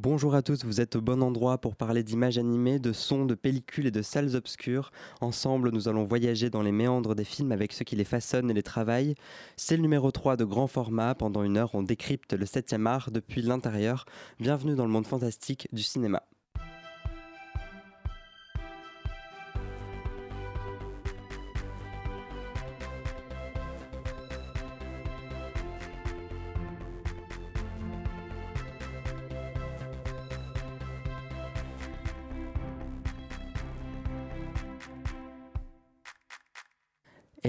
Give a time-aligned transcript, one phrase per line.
[0.00, 3.34] Bonjour à tous, vous êtes au bon endroit pour parler d'images animées, de sons, de
[3.34, 4.92] pellicules et de salles obscures.
[5.20, 8.54] Ensemble, nous allons voyager dans les méandres des films avec ceux qui les façonnent et
[8.54, 9.16] les travaillent.
[9.56, 11.16] C'est le numéro 3 de grand format.
[11.16, 14.04] Pendant une heure, on décrypte le 7e art depuis l'intérieur.
[14.38, 16.22] Bienvenue dans le monde fantastique du cinéma.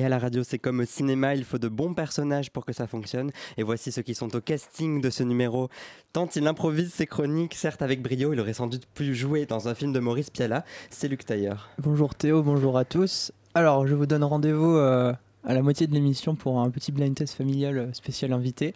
[0.10, 2.88] À la radio, c'est comme au cinéma, il faut de bons personnages pour que ça
[2.88, 3.32] fonctionne.
[3.58, 5.70] Et voici ceux qui sont au casting de ce numéro.
[6.14, 9.68] Tant il improvise ses chroniques, certes avec brio, il aurait sans doute pu jouer dans
[9.68, 10.66] un film de Maurice Piala.
[10.90, 11.70] C'est Luc Tailleur.
[11.78, 13.32] Bonjour Théo, bonjour à tous.
[13.54, 15.14] Alors, je vous donne rendez-vous euh,
[15.46, 18.74] à la moitié de l'émission pour un petit blind test familial euh, spécial invité.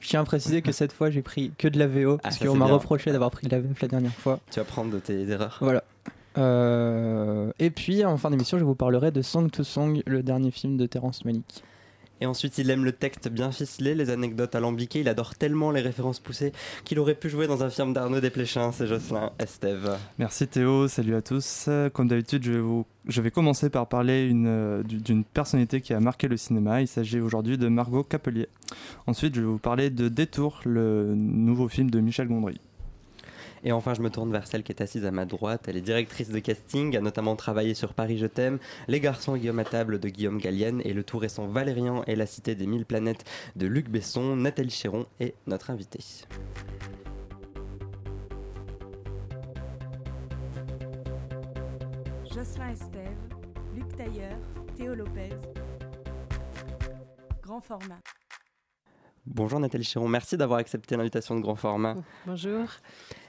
[0.00, 2.38] Je tiens à préciser que cette fois, j'ai pris que de la VO, Ah, parce
[2.38, 4.40] qu'on m'a reproché d'avoir pris de la VF la dernière fois.
[4.50, 5.58] Tu vas prendre de tes erreurs.
[5.60, 5.84] Voilà.
[6.38, 10.50] Euh, et puis, en fin d'émission, je vous parlerai de Song to Song, le dernier
[10.50, 11.62] film de Terrence Malick.
[12.22, 15.00] Et ensuite, il aime le texte bien ficelé, les anecdotes alambiquées.
[15.00, 16.52] Il adore tellement les références poussées
[16.84, 18.72] qu'il aurait pu jouer dans un film d'Arnaud Desplechin.
[18.72, 19.96] C'est Jocelyn Estève.
[20.18, 21.70] Merci Théo, salut à tous.
[21.94, 25.80] Comme d'habitude, je vais, vous- je vais commencer par parler une, euh, du- d'une personnalité
[25.80, 26.82] qui a marqué le cinéma.
[26.82, 28.48] Il s'agit aujourd'hui de Margot Capelier.
[29.06, 32.60] Ensuite, je vais vous parler de Détour, le nouveau film de Michel Gondry.
[33.62, 35.66] Et enfin, je me tourne vers celle qui est assise à ma droite.
[35.68, 38.58] Elle est directrice de casting, a notamment travaillé sur Paris Je t'aime,
[38.88, 42.26] Les garçons Guillaume à table de Guillaume Gallienne et Le tout récent Valérian et la
[42.26, 43.24] cité des mille planètes
[43.56, 44.36] de Luc Besson.
[44.36, 46.00] Nathalie Chéron est notre invitée.
[52.34, 53.18] Jocelyn Estève,
[53.74, 54.38] Luc Tailleur,
[54.76, 55.30] Théo Lopez.
[57.42, 57.98] Grand format.
[59.26, 61.94] Bonjour Nathalie Chéron, merci d'avoir accepté l'invitation de grand format.
[62.26, 62.64] Bonjour.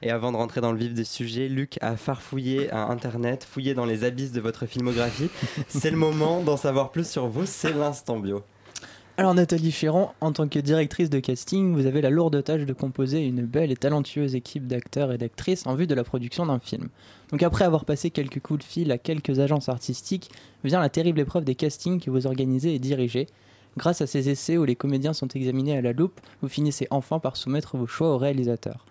[0.01, 3.73] Et avant de rentrer dans le vif des sujets, Luc a farfouillé à Internet, fouillé
[3.73, 5.29] dans les abysses de votre filmographie.
[5.67, 8.41] C'est le moment d'en savoir plus sur vous, c'est l'instant bio.
[9.17, 12.73] Alors, Nathalie Chéron, en tant que directrice de casting, vous avez la lourde tâche de
[12.73, 16.59] composer une belle et talentueuse équipe d'acteurs et d'actrices en vue de la production d'un
[16.59, 16.87] film.
[17.29, 20.31] Donc, après avoir passé quelques coups de fil à quelques agences artistiques,
[20.63, 23.27] vient la terrible épreuve des castings que vous organisez et dirigez.
[23.77, 27.19] Grâce à ces essais où les comédiens sont examinés à la loupe, vous finissez enfin
[27.19, 28.85] par soumettre vos choix au réalisateur.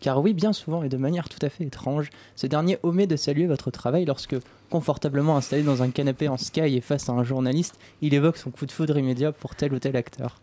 [0.00, 3.16] Car oui, bien souvent et de manière tout à fait étrange, ce dernier omet de
[3.16, 4.36] saluer votre travail lorsque,
[4.70, 8.50] confortablement installé dans un canapé en sky et face à un journaliste, il évoque son
[8.50, 10.40] coup de foudre immédiat pour tel ou tel acteur.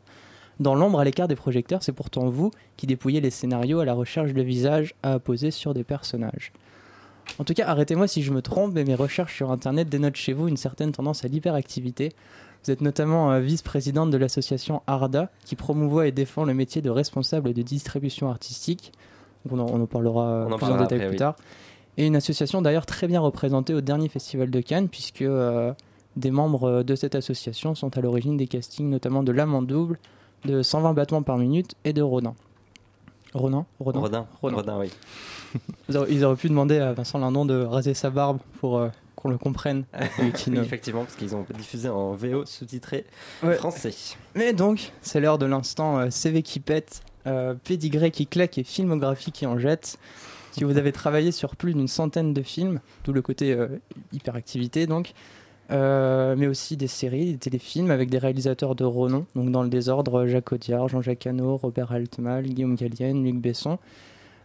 [0.60, 3.94] Dans l'ombre à l'écart des projecteurs, c'est pourtant vous qui dépouillez les scénarios à la
[3.94, 6.54] recherche de visages à apposer sur des personnages.
[7.40, 10.34] En tout cas, arrêtez-moi si je me trompe, mais mes recherches sur Internet dénotent chez
[10.34, 12.14] vous une certaine tendance à l'hyperactivité.
[12.64, 16.90] Vous êtes notamment euh, vice-présidente de l'association ARDA, qui promouvoit et défend le métier de
[16.90, 18.92] responsable de distribution artistique.
[19.50, 21.20] On, en, on en parlera euh, On en plus parlera en détail après, plus oui.
[21.20, 21.36] tard.
[21.98, 25.74] Et une association d'ailleurs très bien représentée au dernier festival de Cannes, puisque euh,
[26.16, 29.98] des membres de cette association sont à l'origine des castings, notamment de L'âme en double,
[30.46, 32.36] de 120 battements par minute et de Rodin.
[33.34, 34.58] Ronin Rodin Rodin, Rodin.
[34.58, 34.92] Rodin, oui.
[35.90, 38.90] Ils auraient, ils auraient pu demander à Vincent Lindon de raser sa barbe pour euh,
[39.22, 39.86] qu'on le comprenne.
[40.48, 43.06] ne- Effectivement, parce qu'ils ont diffusé en VO sous-titré
[43.44, 43.56] Ouais.
[43.56, 43.94] français.
[44.36, 48.64] Mais donc, c'est l'heure de l'instant euh, CV qui pète, euh, pédigré qui claque et
[48.64, 49.98] filmographie qui en jette.
[50.52, 53.68] Si vous avez travaillé sur plus d'une centaine de films, d'où le côté euh,
[54.12, 55.14] hyperactivité donc,
[55.72, 59.70] euh, mais aussi des séries, des téléfilms avec des réalisateurs de renom, donc dans le
[59.70, 63.78] désordre Jacques Audiard, Jean-Jacques Hano, Robert Altmal, Guillaume Gallienne, Luc Besson.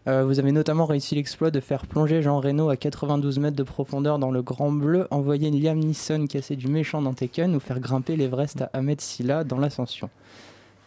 [0.08, 3.62] Euh, vous avez notamment réussi l'exploit de faire plonger Jean Reno à 92 mètres de
[3.64, 7.80] profondeur dans le Grand Bleu, envoyer Liam Neeson casser du méchant dans Taken ou faire
[7.80, 10.08] grimper l'Everest à Ahmed Silla dans l'Ascension.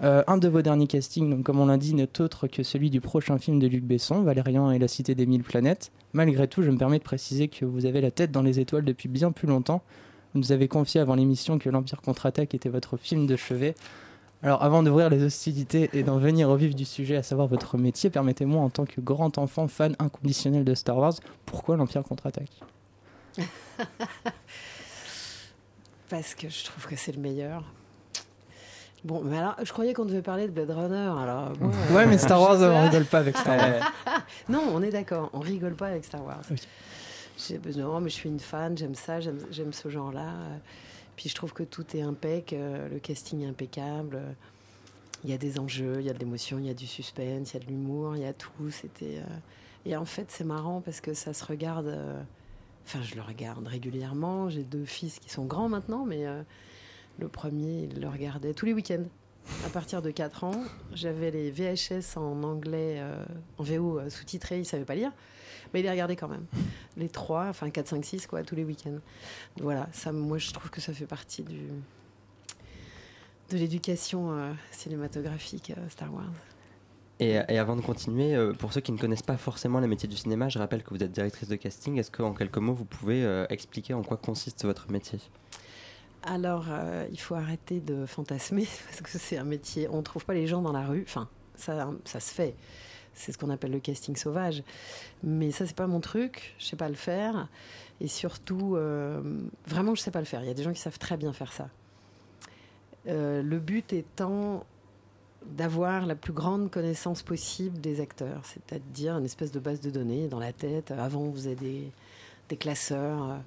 [0.02, 2.90] Euh, un de vos derniers castings, donc, comme on l'a dit, n'est autre que celui
[2.90, 5.92] du prochain film de Luc Besson, Valérian et la Cité des Mille Planètes.
[6.14, 8.86] Malgré tout, je me permets de préciser que vous avez la tête dans les étoiles
[8.86, 9.82] depuis bien plus longtemps.
[10.34, 13.76] Vous nous avez confié avant l'émission que l'Empire contre-attaque était votre film de chevet.
[14.42, 17.78] Alors, avant d'ouvrir les hostilités et d'en venir au vif du sujet, à savoir votre
[17.78, 21.14] métier, permettez-moi, en tant que grand enfant fan inconditionnel de Star Wars,
[21.46, 22.52] pourquoi l'Empire contre-attaque?
[26.10, 27.64] Parce que je trouve que c'est le meilleur.
[29.04, 30.96] Bon, mais alors, je croyais qu'on devait parler de Blade Runner.
[31.22, 33.92] Alors, moi, euh, Ouais, mais Star Wars, on rigole pas avec Star Wars.
[34.50, 35.30] Non, on est d'accord.
[35.34, 36.42] On rigole pas avec Star Wars.
[36.50, 36.58] Oui.
[37.38, 38.78] J'ai besoin, mais je suis une fan.
[38.78, 39.20] J'aime ça.
[39.20, 40.32] J'aime ce genre-là.
[41.20, 42.54] Puis je trouve que tout est impec.
[42.54, 44.16] euh, Le casting est impeccable.
[44.16, 44.32] euh,
[45.26, 47.52] Il y a des enjeux, il y a de l'émotion, il y a du suspense,
[47.52, 48.70] il y a de l'humour, il y a tout.
[48.72, 49.36] C'était euh,
[49.86, 51.94] et en fait c'est marrant parce que ça se regarde.
[52.86, 54.48] Enfin, je le regarde régulièrement.
[54.50, 56.24] J'ai deux fils qui sont grands maintenant, mais
[57.20, 59.04] le premier, il le regardait tous les week-ends.
[59.66, 60.64] à partir de 4 ans.
[60.94, 63.04] J'avais les VHS en anglais,
[63.58, 65.12] en VO sous-titrés, il ne savait pas lire.
[65.74, 66.46] Mais il les regardait quand même.
[66.98, 69.00] Les 3, enfin 4, 5, 6, quoi, tous les week-ends.
[69.62, 71.68] Voilà, ça, moi je trouve que ça fait partie du,
[73.50, 76.32] de l'éducation euh, cinématographique euh, Star Wars.
[77.20, 80.08] Et, et avant de continuer, euh, pour ceux qui ne connaissent pas forcément les métiers
[80.08, 81.98] du cinéma, je rappelle que vous êtes directrice de casting.
[81.98, 85.20] Est-ce qu'en quelques mots, vous pouvez expliquer en quoi consiste votre métier?
[86.24, 86.68] Alors,
[87.12, 89.90] il faut arrêter de fantasmer parce que c'est un métier.
[89.90, 91.04] On ne trouve pas les gens dans la rue.
[91.06, 92.56] Enfin, ça, ça se fait.
[93.20, 94.64] C'est ce qu'on appelle le casting sauvage.
[95.24, 96.56] Mais ça, c'est pas mon truc.
[96.58, 97.50] Je sais pas le faire.
[98.00, 99.22] Et surtout, euh,
[99.68, 100.42] vraiment, je sais pas le faire.
[100.42, 101.68] Il y a des gens qui savent très bien faire ça.
[103.08, 104.66] Euh, le but étant
[105.46, 110.30] d'avoir la plus grande connaissance possible des acteurs, c'est-à-dire une espèce de base de données
[110.30, 110.92] dans la tête.
[110.92, 111.92] Avant, on faisait des,
[112.58, 113.38] classeurs,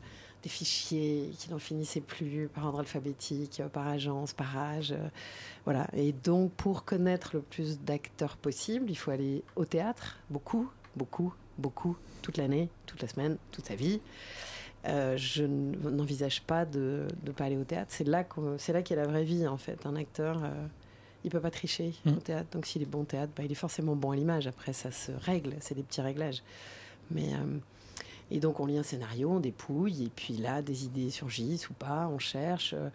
[0.42, 4.92] des fichiers qui n'en finissaient plus par ordre alphabétique, euh, par agence, par âge.
[4.92, 5.08] euh,
[5.64, 5.86] voilà.
[5.94, 11.32] Et donc, pour connaître le plus d'acteurs possible, il faut aller au théâtre, beaucoup, beaucoup,
[11.58, 14.00] beaucoup, toute l'année, toute la semaine, toute sa vie.
[14.86, 17.92] Euh, je n'envisage pas de ne pas aller au théâtre.
[17.94, 19.86] C'est là qu'on- c'est là qu'est la vraie vie, en fait.
[19.86, 20.66] Un acteur, euh,
[21.22, 22.48] il peut pas tricher au théâtre.
[22.50, 24.48] Donc, s'il est bon au théâtre, bah, il est forcément bon à l'image.
[24.48, 25.54] Après, ça se règle.
[25.60, 26.42] C'est des petits réglages.
[27.12, 27.58] Mais, euh,
[28.32, 31.74] et donc, on lit un scénario, on dépouille, et puis là, des idées surgissent ou
[31.74, 32.88] pas, on cherche, euh,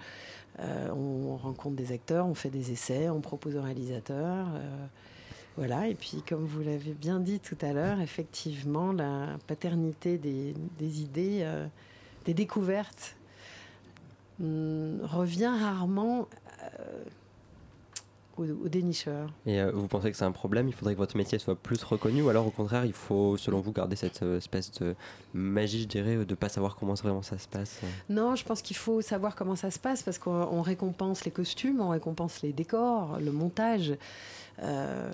[0.59, 4.47] euh, on rencontre des acteurs, on fait des essais, on propose au réalisateur.
[4.55, 4.85] euh,
[5.55, 11.01] voilà, et puis comme vous l'avez bien dit tout à l'heure, effectivement, la paternité des,
[11.01, 11.47] idées,
[12.25, 13.15] des découvertes,
[14.39, 16.27] hum, revient rarement
[18.37, 19.29] aux, aux dénicheurs.
[19.45, 20.67] Et euh, vous pensez que c'est un problème?
[20.67, 23.59] Il faudrait que votre métier soit plus reconnu ou alors au contraire, il faut, selon
[23.59, 24.95] vous, garder cette euh, espèce de
[25.33, 27.81] magie, je dirais, de ne pas savoir comment vraiment ça se passe?
[28.09, 31.31] Non, je pense qu'il faut savoir comment ça se passe parce qu'on on récompense les
[31.31, 33.95] costumes, on récompense les décors, le montage,
[34.63, 35.11] euh,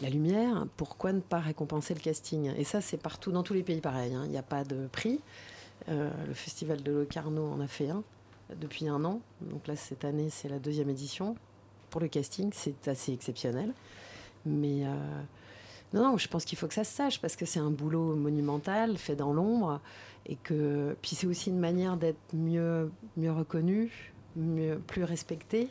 [0.00, 0.66] la lumière.
[0.76, 2.52] Pourquoi ne pas récompenser le casting?
[2.56, 4.14] Et ça, c'est partout, dans tous les pays pareil.
[4.14, 4.22] hein.
[4.24, 5.20] Il n'y a pas de prix.
[5.88, 8.02] Euh, le festival de Locarno en a fait un
[8.60, 9.20] depuis un an.
[9.40, 11.34] Donc là, cette année, c'est la deuxième édition.
[11.92, 13.72] Pour le casting, c'est assez exceptionnel.
[14.46, 14.94] Mais euh,
[15.92, 18.96] non, je pense qu'il faut que ça se sache parce que c'est un boulot monumental,
[18.96, 19.78] fait dans l'ombre.
[20.26, 25.68] Et que, puis c'est aussi une manière d'être mieux, mieux reconnu, mieux, plus respecté.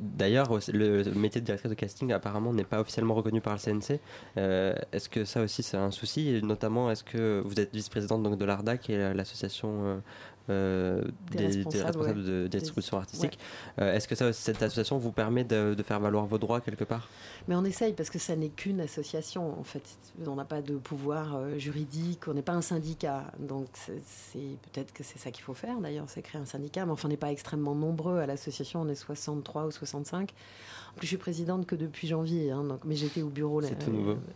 [0.00, 4.00] D'ailleurs, le métier de directrice de casting apparemment n'est pas officiellement reconnu par le CNC.
[4.36, 6.28] Euh, est-ce que ça aussi c'est un souci?
[6.30, 10.02] Et notamment, est-ce que vous êtes vice-présidente donc, de l'ARDA, qui est la- l'association
[10.48, 12.24] euh, Des des, des responsables, responsables ouais.
[12.24, 13.38] de distribution artistique
[13.80, 16.84] Euh, Est-ce que ça, cette association vous permet de, de faire valoir vos droits quelque
[16.84, 17.08] part?
[17.48, 19.58] Mais on essaye parce que ça n'est qu'une association.
[19.58, 19.82] En fait,
[20.26, 23.24] on n'a pas de pouvoir euh, juridique, on n'est pas un syndicat.
[23.38, 26.86] Donc, c'est peut-être que c'est ça qu'il faut faire d'ailleurs, c'est créer un syndicat.
[26.86, 30.30] Mais enfin, on n'est pas extrêmement nombreux à l'association, on est 63 ou 65.
[30.30, 33.60] En plus, je suis présidente que depuis janvier, hein, donc, mais j'étais au bureau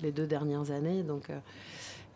[0.03, 1.03] les, deux dernières années.
[1.03, 1.31] Donc,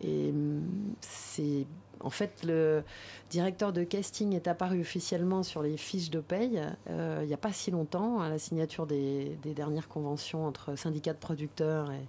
[0.01, 0.61] et hum,
[1.01, 1.65] c'est.
[2.01, 2.83] En fait, le
[3.29, 7.37] directeur de casting est apparu officiellement sur les fiches de paye euh, il n'y a
[7.37, 12.07] pas si longtemps, à la signature des, des dernières conventions entre syndicats de producteurs et,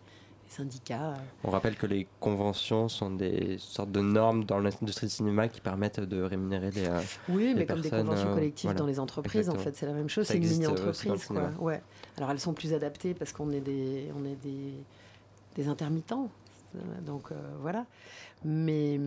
[0.49, 1.15] syndicats.
[1.44, 5.61] On rappelle que les conventions sont des sortes de normes dans l'industrie du cinéma qui
[5.61, 6.87] permettent de rémunérer les.
[6.87, 8.79] euh, Oui, les mais comme des conventions euh, collectives voilà.
[8.79, 10.27] dans les entreprises, en fait, c'est la même chose.
[10.27, 11.29] C'est une mini-entreprise.
[11.59, 11.83] Ouais.
[12.17, 14.75] Alors elles sont plus adaptées parce qu'on est des, on est des,
[15.56, 16.31] des intermittents.
[17.05, 17.87] Donc euh, voilà.
[18.45, 19.00] Mais,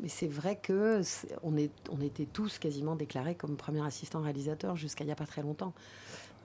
[0.00, 1.00] mais c'est vrai que
[2.02, 5.72] était tous quasiment déclarés comme premier assistant réalisateur jusqu'à il n'y a pas très longtemps.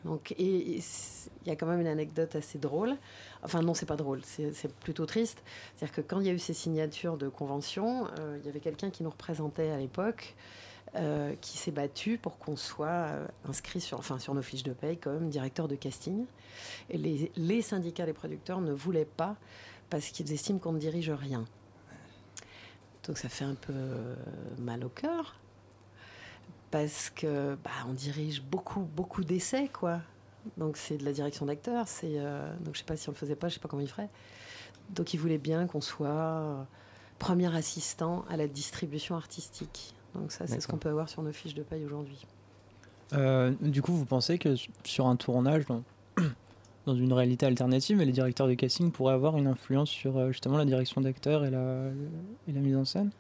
[0.06, 2.96] Donc, et il y a quand même une anecdote assez drôle.
[3.44, 5.44] Enfin, non, c'est pas drôle, c'est c'est plutôt triste.
[5.76, 8.60] C'est-à-dire que quand il y a eu ces signatures de convention, euh, il y avait
[8.60, 10.36] quelqu'un qui nous représentait à l'époque,
[10.96, 14.74] euh, qui s'est battu pour qu'on soit euh, inscrit sur, enfin, sur nos fiches de
[14.74, 16.26] paye comme directeur de casting.
[16.90, 19.36] Et les, les syndicats des producteurs ne voulaient pas
[19.90, 21.46] parce qu'ils estiment qu'on ne dirige rien.
[23.08, 24.16] Donc ça fait un peu euh,
[24.60, 25.40] mal au cœur
[26.72, 30.02] parce que bah, on dirige beaucoup beaucoup d'essais quoi.
[30.58, 31.88] Donc c'est de la direction d'acteurs.
[31.88, 33.82] C'est euh, donc je sais pas si on le faisait pas, je sais pas comment
[33.82, 34.10] il ferait.
[34.90, 36.64] Donc ils voulaient bien qu'on soit euh,
[37.20, 39.94] premier assistant à la distribution artistique.
[40.16, 42.26] Donc ça c'est ce qu'on peut avoir sur nos fiches de paye aujourd'hui.
[43.14, 45.84] Euh, du coup, vous pensez que sur un tournage, dans,
[46.88, 50.58] dans une réalité alternative, les directeurs de casting pourraient avoir une influence sur euh, justement
[50.58, 51.90] la direction d'acteurs et la,
[52.48, 53.12] et la mise en scène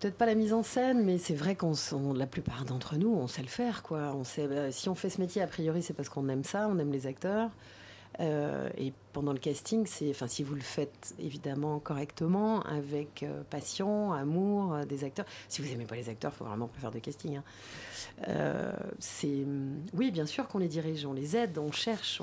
[0.00, 1.74] Peut-être pas la mise en scène, mais c'est vrai qu'on
[2.14, 4.14] la plupart d'entre nous, on sait le faire, quoi.
[4.16, 6.68] On sait, euh, si on fait ce métier, a priori, c'est parce qu'on aime ça,
[6.68, 7.50] on aime les acteurs.
[8.18, 14.12] Euh, et pendant le casting, enfin, si vous le faites évidemment correctement, avec euh, passion,
[14.12, 15.26] amour euh, des acteurs.
[15.48, 17.36] Si vous n'aimez pas les acteurs, il faut vraiment pas faire de casting.
[17.36, 17.44] hein.
[18.98, 19.46] C'est,
[19.94, 22.20] oui, bien sûr qu'on les dirige, on les aide, on cherche,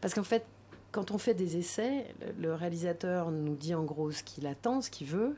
[0.00, 0.44] parce qu'en fait,
[0.92, 2.06] quand on fait des essais,
[2.38, 5.36] le réalisateur nous dit en gros ce qu'il attend, ce qu'il veut.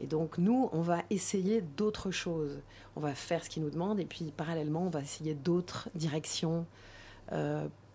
[0.00, 2.60] Et donc, nous, on va essayer d'autres choses.
[2.96, 6.66] On va faire ce qu'il nous demande, et puis parallèlement, on va essayer d'autres directions.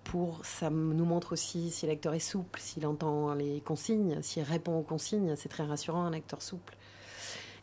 [0.03, 4.77] Pour ça nous montre aussi si l'acteur est souple, s'il entend les consignes, s'il répond
[4.77, 5.35] aux consignes.
[5.35, 6.75] C'est très rassurant, un acteur souple.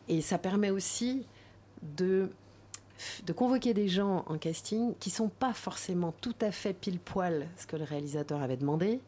[0.07, 1.25] Et ça permet aussi
[1.81, 2.29] de,
[3.25, 7.47] de convoquer des gens en casting qui sont pas forcément tout à fait pile poil
[7.57, 8.99] ce que le réalisateur avait demandé,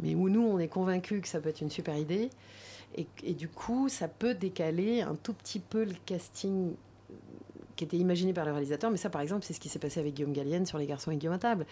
[0.00, 2.30] mais où nous, on est convaincus que ça peut être une super idée.
[3.22, 6.72] Et du coup, ça peut décaler un tout petit peu le casting
[7.76, 8.90] qui était imaginé par le réalisateur.
[8.90, 11.10] Mais ça, par exemple, c'est ce qui s'est passé avec Guillaume Gallienne sur Les Garçons
[11.10, 11.66] et Guillaume à table.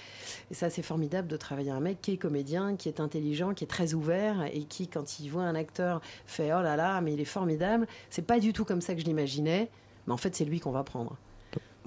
[0.51, 3.65] Et ça, c'est formidable de travailler un mec qui est comédien, qui est intelligent, qui
[3.65, 7.15] est très ouvert et qui, quand il voit un acteur, fait Oh là là, mais
[7.15, 7.87] il est formidable.
[8.11, 9.71] C'est pas du tout comme ça que je l'imaginais,
[10.07, 11.17] mais en fait, c'est lui qu'on va prendre.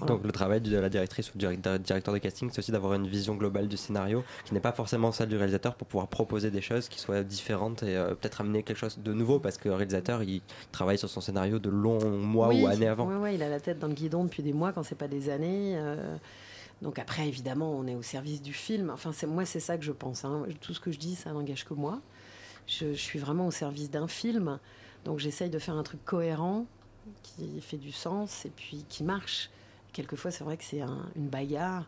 [0.06, 2.94] Donc le travail de la directrice ou du direct- directeur de casting, c'est aussi d'avoir
[2.94, 6.50] une vision globale du scénario qui n'est pas forcément celle du réalisateur pour pouvoir proposer
[6.52, 9.68] des choses qui soient différentes et euh, peut-être amener quelque chose de nouveau parce que
[9.68, 10.40] le réalisateur il
[10.70, 13.06] travaille sur son scénario de longs mois Oui, ou années avant.
[13.08, 15.08] ouais, ouais, il a la tête dans le guidon depuis des mois quand c'est pas
[15.08, 15.74] des années.
[15.76, 16.16] euh,
[16.80, 18.90] donc après, évidemment, on est au service du film.
[18.90, 20.24] Enfin, c'est moi, c'est ça que je pense.
[20.24, 20.44] hein.
[20.60, 22.00] Tout ce que je dis, ça n'engage que moi.
[22.68, 24.60] Je, je suis vraiment au service d'un film.
[25.04, 26.66] Donc j'essaye de faire un truc cohérent,
[27.24, 29.50] qui fait du sens et puis qui marche.
[29.98, 31.84] Quelquefois, c'est vrai que c'est un- une bagarre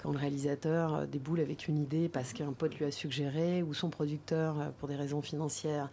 [0.00, 3.74] quand le réalisateur euh, déboule avec une idée parce qu'un pote lui a suggéré ou
[3.74, 5.90] son producteur, euh, pour des raisons financières,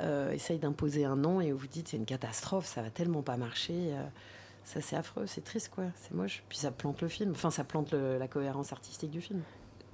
[0.00, 3.38] euh, essaye d'imposer un nom et vous dites c'est une catastrophe, ça va tellement pas
[3.38, 3.94] marcher.
[4.64, 5.84] ça, c'est affreux, c'est triste, quoi.
[5.96, 6.44] C'est moche.
[6.50, 7.30] Puis ça plante le film.
[7.30, 9.40] Enfin, ça plante la cohérence artistique du film.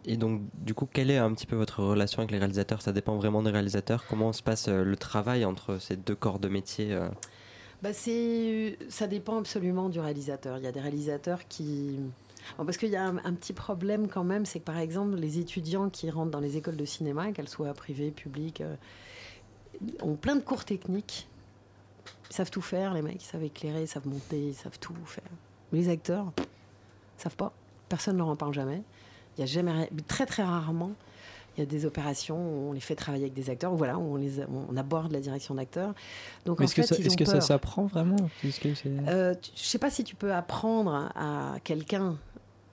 [0.04, 2.82] Et donc du coup, quelle est un petit peu votre relation avec les réalisateurs?
[2.82, 4.04] Ça dépend vraiment des réalisateurs.
[4.08, 6.98] Comment se passe le travail entre ces deux corps de métier
[7.82, 10.58] Bah ça dépend absolument du réalisateur.
[10.58, 11.98] Il y a des réalisateurs qui...
[12.56, 15.38] Bon, parce qu'il y a un, petit problème quand même, c'est que par exemple, les
[15.38, 18.74] étudiants qui rentrent dans les écoles de cinéma, qu'elles soient privées, publiques, euh,
[20.00, 21.28] ont plein de cours techniques.
[22.30, 24.94] Ils savent tout faire, les mecs, ils savent éclairer, ils savent monter, ils savent tout
[25.04, 25.24] faire.
[25.72, 27.52] Mais les acteurs, ils savent pas.
[27.88, 28.82] Personne ne leur en parle jamais.
[29.36, 30.92] Il y a jamais, très très rarement,
[31.58, 34.14] il y a des opérations où on les fait travailler avec des acteurs, voilà, où
[34.14, 35.92] on, les, on aborde la direction d'acteurs.
[36.46, 38.16] Donc Est-ce que, ça, est-ce que s'apprend vraiment
[39.08, 42.16] Euh, je sais pas si tu peux apprendre à quelqu'un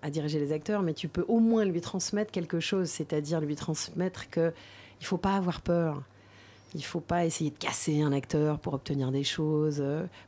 [0.02, 3.56] à diriger les acteurs, mais tu peux au moins lui transmettre quelque chose, c'est-à-dire lui
[3.56, 4.54] transmettre que
[5.02, 6.04] il faut pas avoir peur.
[6.76, 9.84] Il faut pas essayer de casser un acteur pour obtenir des choses.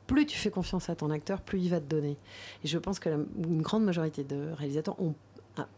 [0.07, 2.17] Plus tu fais confiance à ton acteur, plus il va te donner.
[2.63, 5.13] Et je pense que la- une grande majorité de réalisateurs ont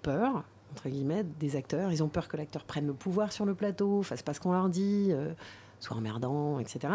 [0.03, 1.91] peur, entre guillemets, des acteurs.
[1.91, 4.51] Ils ont peur que l'acteur prenne le pouvoir sur le plateau, fasse pas ce qu'on
[4.51, 5.33] leur dit, euh,
[5.79, 6.93] soit emmerdant, etc.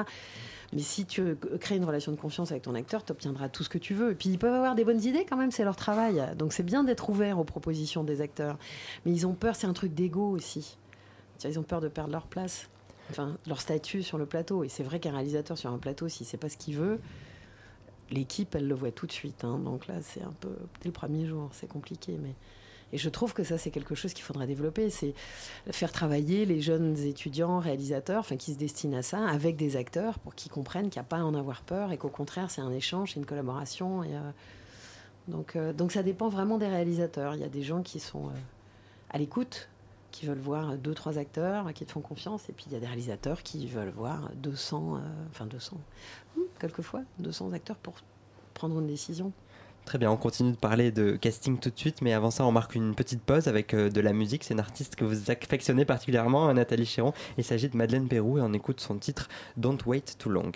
[0.73, 3.69] Mais si tu crées une relation de confiance avec ton acteur, tu obtiendras tout ce
[3.69, 4.12] que tu veux.
[4.12, 6.23] Et puis ils peuvent avoir des bonnes idées quand même, c'est leur travail.
[6.37, 8.59] Donc c'est bien d'être ouvert aux propositions des acteurs.
[9.04, 10.76] Mais ils ont peur, c'est un truc d'ego aussi.
[11.45, 12.71] Ils ont peur de perdre leur place,
[13.11, 14.64] enfin leur statut sur le plateau.
[14.64, 17.00] Et c'est vrai qu'un réalisateur sur un plateau, s'il sait pas ce qu'il veut,
[18.11, 19.45] l'équipe, elle le voit tout de suite.
[19.45, 19.59] hein.
[19.59, 22.19] Donc là, c'est un peu dès le premier jour, c'est compliqué.
[22.23, 22.35] Mais
[22.94, 24.88] et je trouve que ça, c'est quelque chose qu'il faudrait développer.
[24.88, 25.14] C'est
[25.72, 30.20] faire travailler les jeunes étudiants, réalisateurs, enfin, qui se destinent à ça, avec des acteurs
[30.20, 32.60] pour qu'ils comprennent qu'il n'y a pas à en avoir peur et qu'au contraire, c'est
[32.60, 34.02] un échange, c'est une collaboration.
[34.02, 34.30] Euh,
[35.26, 37.34] donc, euh, donc, ça dépend vraiment des réalisateurs.
[37.34, 38.32] Il y a des gens qui sont euh,
[39.10, 39.68] à l'écoute,
[40.12, 42.48] qui veulent voir deux, trois acteurs, qui te font confiance.
[42.48, 45.76] Et puis, il y a des réalisateurs qui veulent voir 200, euh, enfin 200,
[46.36, 47.94] hmm, quelquefois, 200 acteurs pour
[48.52, 49.32] prendre une décision.
[49.84, 52.52] Très bien, on continue de parler de casting tout de suite, mais avant ça, on
[52.52, 54.42] marque une petite pause avec euh, de la musique.
[54.42, 57.12] C'est une artiste que vous affectionnez particulièrement, hein, Nathalie Chéron.
[57.36, 60.52] Il s'agit de Madeleine Pérou et on écoute son titre Don't Wait Too Long.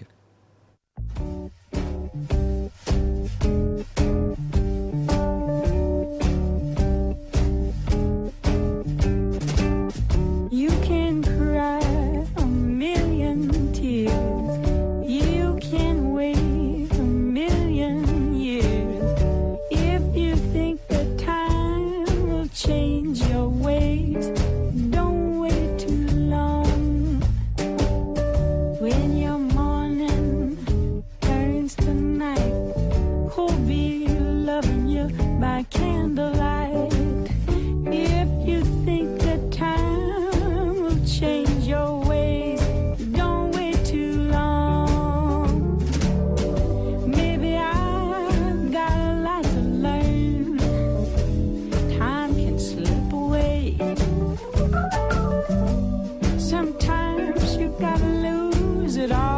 [58.98, 59.37] it all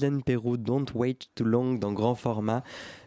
[0.00, 2.62] Don't Wait Too Long dans grand format.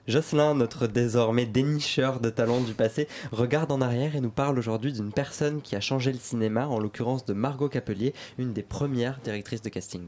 [0.05, 4.91] Jocelyn, notre désormais dénicheur de talents du passé, regarde en arrière et nous parle aujourd'hui
[4.91, 9.19] d'une personne qui a changé le cinéma, en l'occurrence de Margot Capelier, une des premières
[9.23, 10.01] directrices de casting.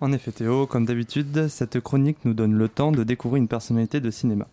[0.00, 4.00] En effet Théo, comme d'habitude, cette chronique nous donne le temps de découvrir une personnalité
[4.00, 4.46] de cinéma.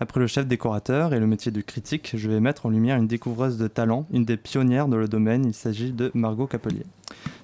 [0.00, 3.06] Après le chef décorateur et le métier de critique, je vais mettre en lumière une
[3.06, 6.84] découvreuse de talent, une des pionnières dans le domaine, il s'agit de Margot Capelier.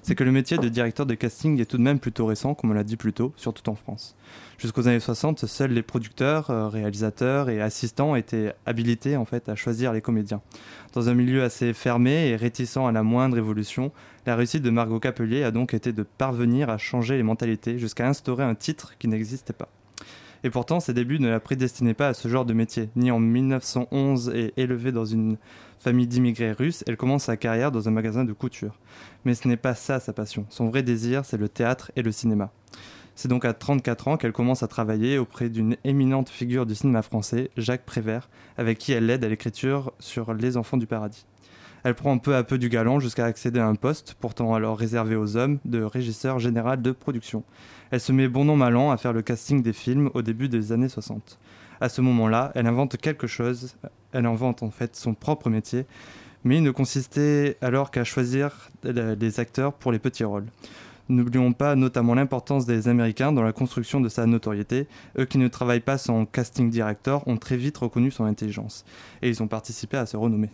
[0.01, 2.71] C'est que le métier de directeur de casting est tout de même plutôt récent, comme
[2.71, 4.15] on l'a dit plus tôt, surtout en France.
[4.57, 9.55] Jusqu'aux années 60, seuls les producteurs, euh, réalisateurs et assistants étaient habilités en fait à
[9.55, 10.41] choisir les comédiens.
[10.93, 13.91] Dans un milieu assez fermé et réticent à la moindre évolution,
[14.25, 18.07] la réussite de Margot Capelier a donc été de parvenir à changer les mentalités jusqu'à
[18.07, 19.69] instaurer un titre qui n'existait pas.
[20.43, 22.89] Et pourtant, ses débuts ne la prédestinaient pas à ce genre de métier.
[22.95, 25.37] Ni en 1911 et élevée dans une
[25.79, 28.77] famille d'immigrés russes, elle commence sa carrière dans un magasin de couture.
[29.25, 30.45] Mais ce n'est pas ça sa passion.
[30.49, 32.51] Son vrai désir, c'est le théâtre et le cinéma.
[33.15, 37.01] C'est donc à 34 ans qu'elle commence à travailler auprès d'une éminente figure du cinéma
[37.01, 41.25] français, Jacques Prévert, avec qui elle l'aide à l'écriture sur Les Enfants du Paradis.
[41.87, 45.15] Elle prend peu à peu du galon jusqu'à accéder à un poste, pourtant alors réservé
[45.15, 47.45] aux hommes, de régisseur général de production.
[47.91, 50.49] Elle se met bon an mal an à faire le casting des films au début
[50.49, 51.39] des années 60.
[51.79, 53.77] À ce moment-là, elle invente quelque chose,
[54.11, 55.85] elle invente en fait son propre métier,
[56.43, 60.47] mais il ne consistait alors qu'à choisir les acteurs pour les petits rôles.
[61.07, 64.87] N'oublions pas notamment l'importance des Américains dans la construction de sa notoriété.
[65.17, 68.83] Eux qui ne travaillent pas sans casting director ont très vite reconnu son intelligence,
[69.21, 70.49] et ils ont participé à se renommer.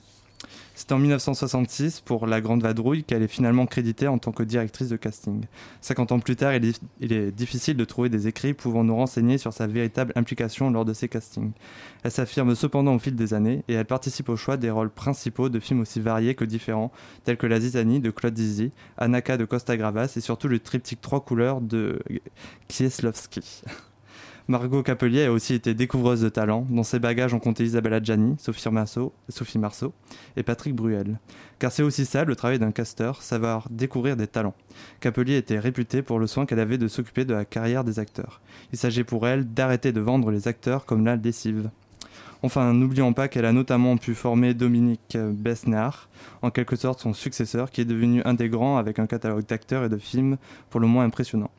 [0.76, 4.90] C'est en 1966, pour La Grande Vadrouille, qu'elle est finalement créditée en tant que directrice
[4.90, 5.46] de casting.
[5.82, 8.96] 50 ans plus tard, il est, il est difficile de trouver des écrits pouvant nous
[8.96, 11.52] renseigner sur sa véritable implication lors de ces castings.
[12.04, 15.48] Elle s'affirme cependant au fil des années et elle participe au choix des rôles principaux
[15.48, 16.92] de films aussi variés que différents,
[17.24, 21.02] tels que La Zizanie de Claude Zizzi, Anaka de Costa Gravas et surtout le triptyque
[21.02, 22.00] trois couleurs de
[22.68, 23.62] Kieslowski.
[24.50, 26.68] Margot Capelier a aussi été découvreuse de talent.
[26.70, 27.66] Dans ses bagages, on comptait
[28.38, 29.94] Sophie Marceau, Sophie Marceau
[30.36, 31.18] et Patrick Bruel.
[31.60, 34.56] Car c'est aussi ça le travail d'un casteur, savoir découvrir des talents.
[35.00, 38.42] Capelier était réputée pour le soin qu'elle avait de s'occuper de la carrière des acteurs.
[38.74, 41.70] Il s'agit pour elle d'arrêter de vendre les acteurs comme la lessive.
[42.42, 46.10] Enfin, n'oublions pas qu'elle a notamment pu former Dominique Besnard,
[46.42, 49.86] en quelque sorte son successeur, qui est devenu un des grands avec un catalogue d'acteurs
[49.86, 50.36] et de films
[50.70, 51.50] pour le moins impressionnant.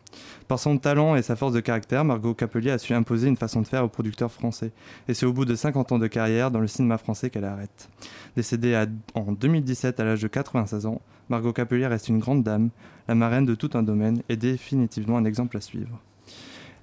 [0.49, 3.63] Par son talent et sa force de caractère, Margot Capelier a su imposer une façon
[3.63, 4.73] de faire aux producteurs français.
[5.09, 7.89] Et c'est au bout de 50 ans de carrière dans le cinéma français qu'elle arrête.
[8.37, 12.71] Décédée en 2017 à l'âge de 96 ans, Margot Capelier reste une grande dame,
[13.09, 16.01] la marraine de tout un domaine et définitivement un exemple à suivre.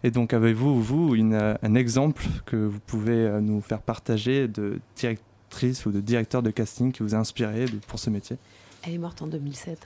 [0.04, 5.86] Et donc avez-vous, vous, un exemple que vous pouvez euh, nous faire partager de directrice
[5.86, 8.38] ou de directeur de casting qui vous a inspiré pour ce métier?
[8.84, 9.80] Elle est morte en 2007,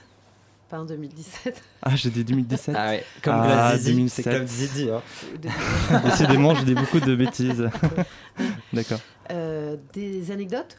[0.69, 1.62] pas en 2017.
[1.84, 4.25] Ah, j'ai dit 2017 Ah ouais, comme Ah, Zizi, 2007.
[4.25, 4.89] c'est comme Zizi.
[4.89, 5.01] Hein.
[6.06, 7.69] Décidément, j'ai dit beaucoup de bêtises.
[8.73, 8.99] D'accord.
[9.32, 10.78] Euh, des anecdotes?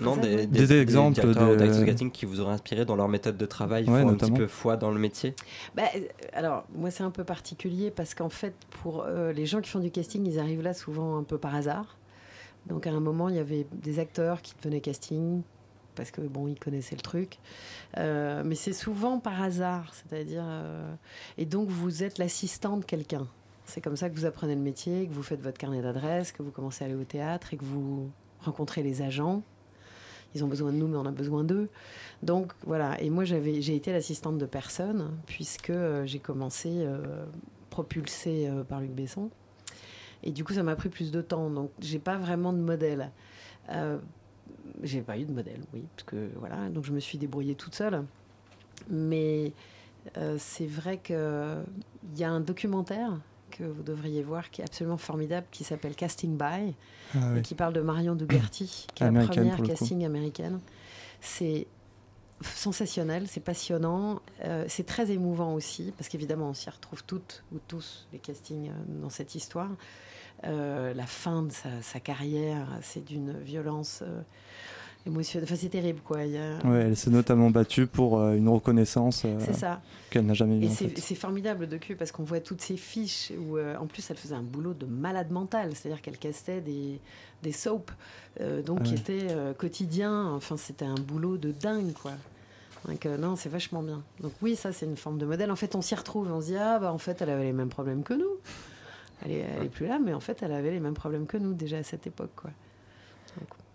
[0.00, 0.46] Non, des, ouais.
[0.46, 4.12] Des exemples de- qui vous auraient inspiré dans leur méthode de travail, Ouais, font un
[4.12, 4.32] notamment.
[4.36, 5.34] petit peu foi dans le métier?
[5.76, 6.00] Bah, euh,
[6.32, 9.80] alors, moi, c'est un peu particulier parce qu'en fait, pour euh, les gens qui font
[9.80, 11.98] du casting, ils arrivent là souvent un peu par hasard.
[12.68, 15.42] Donc, à un moment, il y avait des acteurs qui devenaient casting
[15.94, 17.38] parce que, bon, ils connaissaient le truc.
[17.98, 20.44] Euh, mais c'est souvent par hasard, c'est-à-dire.
[20.44, 20.94] euh,
[21.38, 23.26] et donc, vous êtes l'assistant de quelqu'un.
[23.64, 26.42] C'est comme ça que vous apprenez le métier, que vous faites votre carnet d'adresse, que
[26.42, 29.42] vous commencez à aller au théâtre et que vous rencontrez les agents.
[30.34, 31.68] Ils ont besoin de nous, mais on a besoin d'eux.
[32.22, 36.86] Donc voilà, et moi j'avais, j'ai été l'assistante de personne, puisque euh, j'ai commencé
[37.70, 39.30] propulsée par Luc Besson.
[40.22, 43.10] Et du coup, ça m'a pris plus de temps, donc j'ai pas vraiment de modèle.
[44.82, 47.74] J'ai pas eu de modèle, oui, parce que voilà, donc je me suis débrouillée toute
[47.74, 48.04] seule.
[48.90, 49.52] Mais
[50.16, 51.16] euh, c'est vrai qu'il
[52.16, 53.18] y a un documentaire
[53.50, 56.74] que vous devriez voir, qui est absolument formidable, qui s'appelle Casting By,
[57.14, 60.58] Ah et qui parle de Marion Dougherty, qui est la première casting américaine.
[61.20, 61.66] C'est
[62.42, 67.58] sensationnel, c'est passionnant, euh, c'est très émouvant aussi, parce qu'évidemment, on s'y retrouve toutes ou
[67.68, 69.70] tous, les castings, euh, dans cette histoire.
[70.44, 74.22] Euh, la fin de sa, sa carrière, c'est d'une violence euh,
[75.06, 75.46] émotionnelle.
[75.48, 76.18] Enfin, c'est terrible, quoi.
[76.18, 79.38] A- Ouais, elle s'est notamment battue pour euh, une reconnaissance euh,
[80.10, 80.64] qu'elle n'a jamais eue.
[80.64, 80.68] Et
[81.00, 84.34] c'est formidable de cul parce qu'on voit toutes ces fiches où, en plus, elle faisait
[84.34, 86.98] un boulot de malade mental, c'est-à-dire qu'elle castait des,
[87.44, 87.92] des soaps,
[88.66, 88.98] donc Ah qui ouais.
[88.98, 89.28] étaient
[89.58, 90.32] quotidiens.
[90.32, 92.12] Enfin, c'était un boulot de dingue, quoi.
[92.88, 94.02] Donc, euh, non, c'est vachement bien.
[94.20, 95.52] Donc, oui, ça, c'est une forme de modèle.
[95.52, 97.52] En fait, on s'y retrouve, on se dit, ah, bah, en fait, elle avait les
[97.52, 98.26] mêmes problèmes que nous.
[99.24, 101.36] Elle est, elle est plus là, mais en fait, elle avait les mêmes problèmes que
[101.36, 102.50] nous déjà à cette époque, quoi.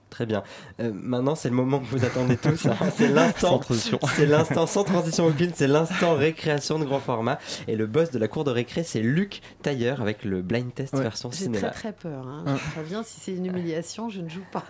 [0.10, 0.42] Très bien.
[0.80, 2.66] Euh, maintenant, c'est le moment que vous attendez tous.
[2.66, 2.76] hein.
[2.96, 3.60] C'est Sans l'instant.
[3.60, 4.00] transition.
[4.16, 5.52] C'est l'instant sans transition aucune.
[5.54, 7.40] C'est l'instant récréation de grand format.
[7.68, 10.94] Et le boss de la cour de récré, c'est Luc Tailleur avec le blind test
[10.94, 11.02] Ouais.
[11.04, 11.70] version J'ai cinéma.
[11.72, 12.26] très, très peur.
[12.26, 12.46] Hein.
[12.48, 12.56] Hein.
[12.56, 14.64] Je préviens, si c'est une humiliation, je ne joue pas.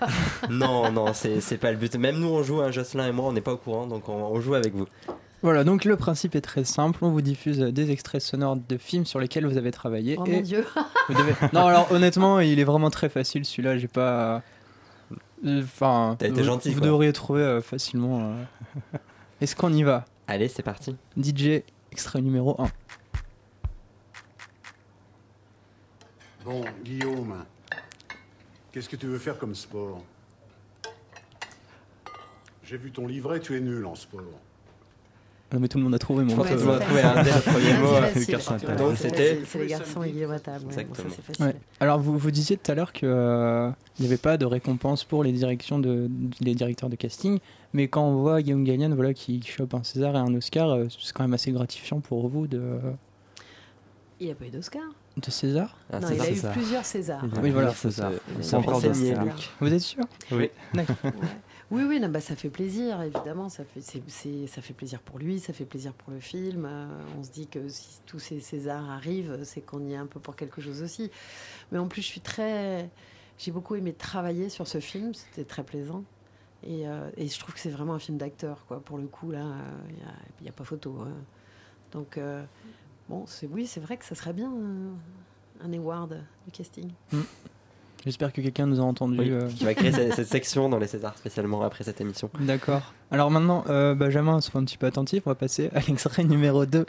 [0.49, 1.95] Non, non, c'est c'est pas le but.
[1.97, 4.13] Même nous, on joue, hein, Jocelyn et moi, on n'est pas au courant, donc on,
[4.15, 4.87] on joue avec vous.
[5.43, 6.99] Voilà, donc le principe est très simple.
[7.03, 10.15] On vous diffuse des extraits sonores de films sur lesquels vous avez travaillé.
[10.19, 10.65] Oh et mon Dieu.
[11.09, 13.77] vous devez- Non, alors honnêtement, il est vraiment très facile celui-là.
[13.77, 14.41] J'ai pas.
[15.45, 16.87] euh, Enfin, T'as été vous, gentil, vous quoi.
[16.87, 18.31] devriez trouver euh, facilement.
[18.93, 18.97] euh.
[19.41, 20.05] Est-ce qu'on y va?
[20.27, 20.95] Allez, c'est parti.
[21.21, 22.67] DJ, extrait numéro 1.
[26.43, 27.43] Bon, Guillaume,
[28.71, 30.01] qu'est-ce que tu veux faire comme sport?
[32.63, 34.23] J'ai vu ton livret, tu es nul en sport.
[35.53, 36.85] Non, mais tout le monde a trouvé mon Ouais, tout le monde a facile.
[36.87, 37.87] trouvé un dès le premier mot.
[38.13, 38.75] c'est euh.
[38.75, 40.65] Donc, c'était- C'est les garçons et Guillaume à table.
[40.65, 40.83] ouais.
[40.83, 41.47] Bon, ça, Exactement.
[41.47, 41.55] Ouais.
[41.79, 45.31] Alors, vous, vous disiez tout à l'heure qu'il n'y avait pas de récompense pour les
[45.31, 46.09] directions de,
[46.41, 47.39] les directeurs de casting,
[47.71, 50.85] mais quand on voit Guillaume Gallienne voilà, qui chope un César et un Oscar, euh,
[50.99, 52.61] c'est quand même assez gratifiant pour vous de,
[54.19, 54.83] Il n'y a pas eu d'Oscar.
[55.15, 55.77] de César?
[55.93, 57.23] Ah, non, c'est il a eu plusieurs Césars.
[57.41, 57.71] Oui, voilà.
[59.23, 59.49] Luc.
[59.61, 60.03] Vous êtes sûr?
[60.33, 60.49] Oui.
[60.73, 60.95] D'accord.
[61.69, 63.49] Oui, oui, non, bah, ça fait plaisir, évidemment.
[63.49, 66.65] Ça fait, ça fait plaisir pour lui, ça fait plaisir pour le film.
[66.65, 70.05] Euh, on se dit que si tous ces Césars arrivent, c'est qu'on y est un
[70.05, 71.11] peu pour quelque chose aussi.
[71.71, 72.89] Mais en plus, je suis très.
[73.37, 76.03] J'ai beaucoup aimé travailler sur ce film, c'était très plaisant.
[76.63, 78.79] Et, euh, et je trouve que c'est vraiment un film d'acteur, quoi.
[78.79, 79.43] Pour le coup, là,
[79.89, 80.97] il n'y a, pas photo.
[81.01, 81.13] hein.
[81.91, 82.43] Donc, euh,
[83.09, 84.91] bon, c'est, oui, c'est vrai que ça serait bien euh,
[85.61, 86.91] un award du casting.
[88.07, 89.19] J'espère que quelqu'un nous a entendu.
[89.19, 89.49] Oui, euh.
[89.49, 92.29] qui va créer cette, cette section dans les Césars spécialement après cette émission.
[92.39, 92.93] D'accord.
[93.11, 96.65] Alors maintenant, euh, Benjamin, sois un petit peu attentif, on va passer à l'extrait numéro
[96.65, 96.85] 2.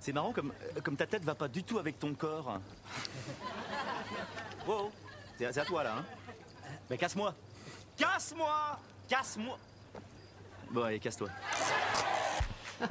[0.00, 2.58] C'est marrant comme, euh, comme ta tête va pas du tout avec ton corps.
[4.66, 4.90] Wow,
[5.38, 6.04] c'est c'est à toi là, hein
[6.90, 7.32] Mais casse-moi
[7.96, 9.56] Casse-moi Casse-moi
[10.72, 11.28] Bon, allez, casse-toi.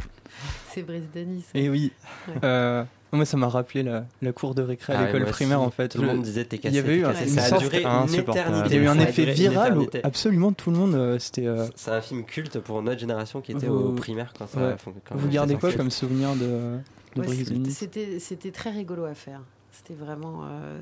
[0.70, 1.44] C'est Brice Denis.
[1.54, 1.92] Et oui,
[2.28, 2.34] Ouais.
[2.44, 5.70] euh, moi ça m'a rappelé la, la cour de récré à Ah l'école primaire en
[5.70, 5.90] fait.
[5.90, 6.80] Tout le monde disait t'es il y cassé.
[6.80, 7.24] avait eu t'es un- cassé.
[7.24, 8.68] une Ça a une éternité.
[8.70, 11.46] Il y a eu un effet viral où absolument tout le monde, euh, c'était...
[11.48, 14.60] euh, C'est un film culte pour notre génération qui était Vous- au primaire quand ça
[14.62, 14.76] ouais.
[15.06, 18.20] quand vous gardez quoi comme souvenir de, de Ouais, Brice c'était- Denis?
[18.22, 19.42] c'était très rigolo à faire.
[19.74, 20.80] C'était vraiment euh,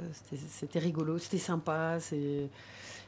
[0.52, 1.98] c'était- rigolo, c'était sympa.
[2.00, 2.48] C'est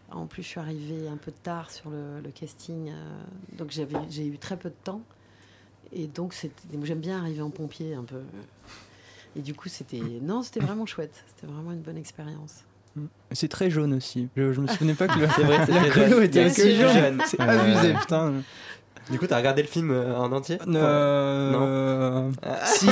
[0.10, 2.93] en plus je suis arrivée un peu tard sur le, le casting, euh,
[3.58, 5.01] donc j'ai eu très peu de temps
[5.93, 6.34] et donc
[6.84, 8.21] j'aime bien arriver en pompier un peu.
[9.36, 12.63] Et du coup c'était non c'était vraiment chouette, c'était vraiment une bonne expérience.
[13.32, 14.27] C'est très jaune aussi.
[14.36, 17.21] Je, je me souvenais pas que le, vrai, c'est la colo était c'est jaune.
[17.25, 17.47] C'est Ouais.
[17.47, 18.34] abusé, putain.
[19.10, 22.60] Du coup, t'as regardé le film euh, en entier Euh, Ah.
[22.65, 22.86] Si.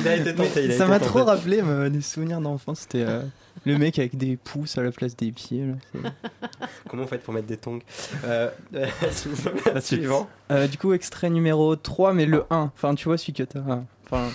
[0.00, 0.64] Il a été tenté.
[0.64, 2.80] il a ça m'a trop rappelé euh, des souvenirs d'enfance.
[2.80, 3.20] C'était euh,
[3.64, 5.66] le mec avec des pouces à la place des pieds.
[5.66, 6.10] là.
[6.88, 7.80] Comment on fait pour mettre des tongs
[8.24, 10.28] euh, euh, suivant.
[10.50, 12.72] Euh, du coup, extrait numéro 3, mais le 1.
[12.74, 13.60] Enfin, tu vois celui que t'as.
[14.06, 14.30] Enfin,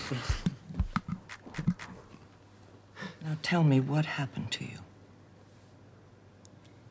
[3.26, 4.80] Now tell me what happened to you.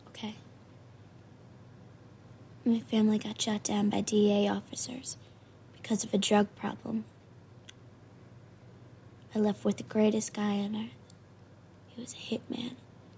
[0.09, 0.35] Okay.
[2.65, 5.17] My family got shot down by DEA officers
[5.81, 7.05] because of a drug problem.
[9.33, 11.04] I left with the greatest guy on earth.
[11.97, 12.73] He was a hitman,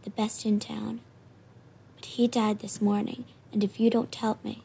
[0.04, 1.00] the best in town.
[1.96, 4.62] But he died this morning, and if you don't help me,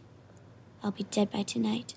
[0.84, 1.96] I'll be dead by tonight.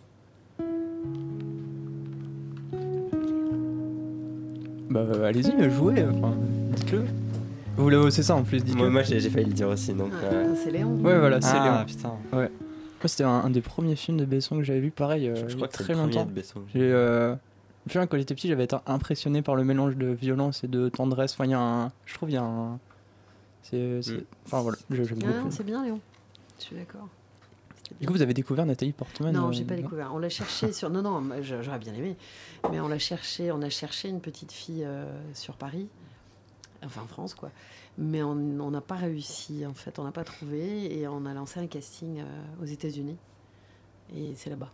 [4.91, 6.05] bah, euh, allez-y, jouez.
[6.05, 6.35] Enfin,
[6.77, 7.05] dites-le.
[7.77, 8.83] Vous l'avez, c'est ça en plus, dites-le.
[8.83, 9.93] Moi, moi j'ai failli le dire aussi.
[9.93, 10.95] Donc, Ah, euh, c'est Léon.
[10.97, 11.85] Ouais, voilà, c'est Ah, Léon.
[11.87, 12.13] putain.
[12.33, 12.49] Moi,
[13.07, 15.47] c'était un, un des premiers films de Besson que j'avais vu, pareil, euh, je, je
[15.47, 16.27] il y crois a que c'est très le premier longtemps.
[16.27, 16.61] de Besson.
[16.73, 17.39] J'ai, euh, je
[17.87, 20.89] me souviens, quand j'étais petit, j'avais été impressionné par le mélange de violence et de
[20.89, 21.33] tendresse.
[21.35, 22.79] Enfin, il y a un, je trouve, il y a un,
[23.63, 24.25] c'est, Mm.
[24.47, 25.51] enfin voilà, je- j'aime Ah, beaucoup.
[25.51, 26.01] c'est bien Léon.
[26.59, 27.09] Je suis d'accord.
[28.01, 30.15] Du coup, vous avez découvert Nathalie Portman Non, euh, j'ai pas découvert.
[30.15, 30.89] On l'a cherché sur.
[30.91, 32.17] Non, non, j'aurais bien aimé.
[32.71, 33.53] Mais on l'a cherché.
[33.53, 35.87] On a cherché une petite fille euh, sur Paris,
[36.85, 37.51] enfin en France, quoi.
[37.99, 39.65] Mais on on n'a pas réussi.
[39.67, 43.17] En fait, on n'a pas trouvé et on a lancé un casting euh, aux États-Unis.
[44.17, 44.71] Et c'est là-bas.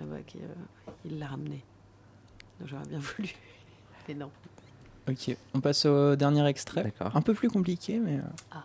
[0.00, 1.62] Là-bas qu'il euh, il l'a ramené.
[2.60, 3.34] Donc, J'aurais bien voulu.
[4.08, 4.30] Mais non.
[5.08, 6.82] Ok, on passe au dernier extrait.
[6.84, 7.16] D'accord.
[7.16, 8.16] Un peu plus compliqué, mais.
[8.18, 8.64] euh, Ah.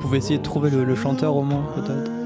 [0.00, 2.10] Pouvez essayer de trouver le, le chanteur au moins, peut-être.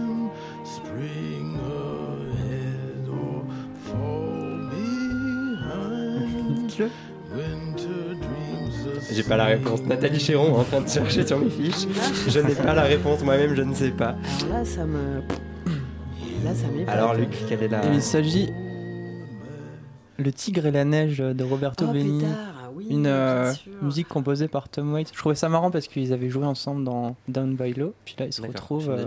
[9.12, 9.82] J'ai pas la réponse.
[9.82, 11.86] Nathalie Chéron en train de chercher sur mes fiches.
[12.28, 14.16] Je n'ai pas la réponse moi-même, je ne sais pas.
[14.46, 15.20] Alors là, ça me.
[16.44, 16.94] Là, ça m'épate.
[16.94, 17.80] Alors Luc, quelle est la...
[17.92, 18.50] Il s'agit
[20.18, 22.20] Le Tigre et la Neige de Roberto Oh, Benigni.
[22.24, 22.53] pétard,
[22.94, 23.52] Une euh,
[23.82, 25.10] musique composée par Tom Waits.
[25.12, 27.92] Je trouvais ça marrant parce qu'ils avaient joué ensemble dans Down by Law.
[28.04, 28.90] Puis là, ils se retrouvent.
[28.90, 29.06] euh,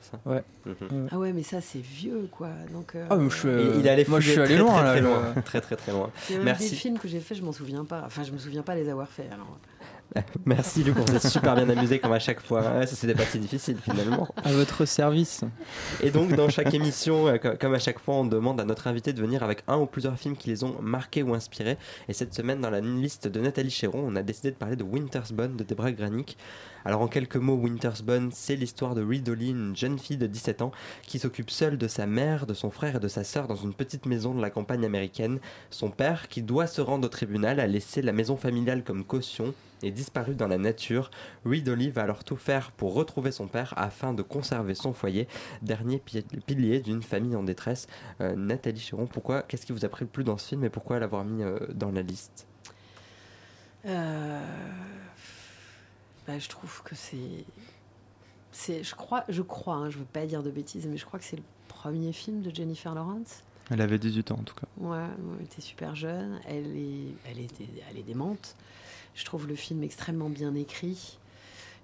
[0.00, 0.42] ça Ouais.
[0.66, 1.08] Mhm.
[1.10, 2.48] Ah ouais, mais ça, c'est vieux, quoi.
[2.72, 4.72] Donc, euh, Ah, mais je il est allé moi, je suis allé très, loin.
[4.74, 5.34] très, là, très loin.
[5.44, 6.10] Très très très loin.
[6.28, 6.76] Il y a même des Merci.
[6.76, 8.02] films que j'ai fait, je m'en souviens pas.
[8.06, 9.30] Enfin, je me souviens pas les avoir faits.
[9.32, 9.58] Alors.
[10.46, 12.60] Merci Luc, on s'est super bien amusé comme à chaque fois.
[12.60, 14.28] Ouais, ça c'était pas si difficile finalement.
[14.44, 15.42] À votre service.
[16.02, 18.86] Et donc dans chaque émission, euh, co- comme à chaque fois, on demande à notre
[18.88, 21.78] invité de venir avec un ou plusieurs films qui les ont marqués ou inspirés.
[22.08, 24.82] Et cette semaine, dans la liste de Nathalie Chéron, on a décidé de parler de
[24.84, 26.36] Winter's Bone de Debra Granik.
[26.84, 30.62] Alors en quelques mots, Winter's Bone, c'est l'histoire de Dolly, une jeune fille de 17
[30.62, 30.72] ans
[31.06, 33.72] qui s'occupe seule de sa mère, de son frère et de sa sœur dans une
[33.72, 35.38] petite maison de la campagne américaine.
[35.70, 39.54] Son père, qui doit se rendre au tribunal, a laissé la maison familiale comme caution
[39.82, 41.10] et disparu dans la nature.
[41.44, 45.28] Dolly va alors tout faire pour retrouver son père afin de conserver son foyer,
[45.62, 47.86] dernier pi- pilier d'une famille en détresse.
[48.20, 50.70] Euh, Nathalie Chiron, pourquoi, qu'est-ce qui vous a pris le plus dans ce film et
[50.70, 52.46] pourquoi l'avoir mis euh, dans la liste?
[53.86, 54.40] Euh,
[56.26, 57.44] bah, je trouve que c'est.
[58.52, 61.18] c'est je crois, je crois hein, je veux pas dire de bêtises, mais je crois
[61.18, 63.42] que c'est le premier film de Jennifer Lawrence.
[63.70, 64.66] Elle avait 18 ans en tout cas.
[64.76, 64.98] Ouais,
[65.38, 66.40] elle était super jeune.
[66.46, 68.54] Elle est, elle était, elle est démente.
[69.14, 71.18] Je trouve le film extrêmement bien écrit.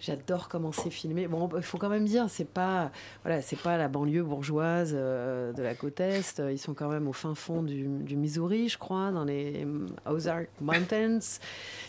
[0.01, 1.27] J'adore comment c'est filmé.
[1.27, 2.93] Bon, il faut quand même dire, c'est pas,
[3.25, 6.41] voilà, c'est pas la banlieue bourgeoise euh, de la côte est.
[6.51, 9.67] Ils sont quand même au fin fond du, Missouri, je crois, dans les
[10.07, 11.19] Ozark Mountains.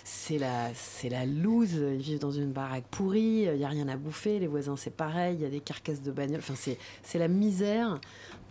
[0.03, 1.73] C'est la, c'est la loose.
[1.73, 3.47] Ils vivent dans une baraque pourrie.
[3.53, 4.39] Il y a rien à bouffer.
[4.39, 5.35] Les voisins, c'est pareil.
[5.35, 6.39] Il y a des carcasses de bagnoles.
[6.39, 7.99] Enfin, c'est, c'est la misère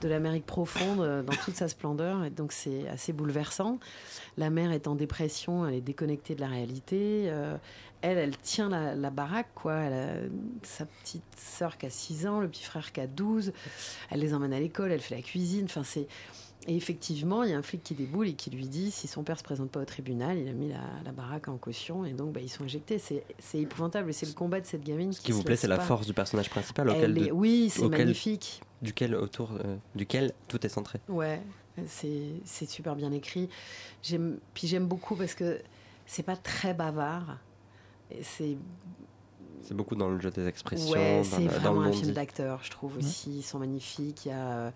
[0.01, 2.25] de l'Amérique profonde euh, dans toute sa splendeur.
[2.25, 3.79] Et donc, c'est assez bouleversant.
[4.37, 7.25] La mère est en dépression, elle est déconnectée de la réalité.
[7.27, 7.57] Euh,
[8.03, 9.75] elle, elle tient la, la baraque, quoi.
[9.75, 10.15] Elle a
[10.63, 13.53] sa petite sœur qui a 6 ans, le petit frère qui a 12.
[14.11, 15.65] Elle les emmène à l'école, elle fait la cuisine.
[15.67, 16.07] Enfin, c'est.
[16.67, 19.23] Et effectivement, il y a un flic qui déboule et qui lui dit si son
[19.23, 22.13] père se présente pas au tribunal, il a mis la, la baraque en caution et
[22.13, 22.99] donc bah, ils sont éjectés.
[22.99, 23.25] C'est
[23.59, 25.13] épouvantable et c'est le combat de cette gamine.
[25.13, 27.89] Ce qui vous plaît, c'est la force du personnage principal auquel est- de- Oui, c'est
[27.89, 28.61] magnifique.
[28.83, 30.99] duquel autour euh, duquel tout est centré.
[31.09, 31.41] Ouais,
[31.87, 33.49] c'est super bien écrit.
[34.03, 35.61] Puis j'aime beaucoup parce que
[36.07, 37.39] c'est pas très bavard.
[38.23, 38.57] C'est
[39.62, 42.71] C'est beaucoup dans le jeu des expressions, ouais, c'est vraiment le un film d'acteur, je
[42.71, 43.38] trouve aussi.
[43.38, 44.25] Ils sont magnifiques.
[44.27, 44.73] Il y a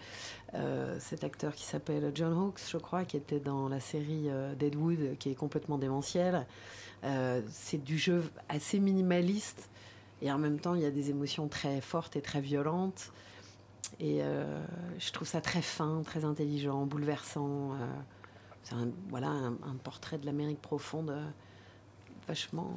[0.55, 4.55] euh, cet acteur qui s'appelle John Hawkes, je crois, qui était dans la série euh,
[4.55, 6.47] Deadwood, qui est complètement démentiel.
[7.05, 9.71] Euh, c'est du jeu assez minimaliste
[10.21, 13.13] et en même temps, il y a des émotions très fortes et très violentes.
[13.99, 14.63] Et euh,
[14.99, 17.73] je trouve ça très fin, très intelligent, bouleversant.
[17.73, 17.87] euh,
[18.63, 21.27] c'est un, voilà, un, un portrait de l'Amérique profonde euh,
[22.29, 22.71] vachement,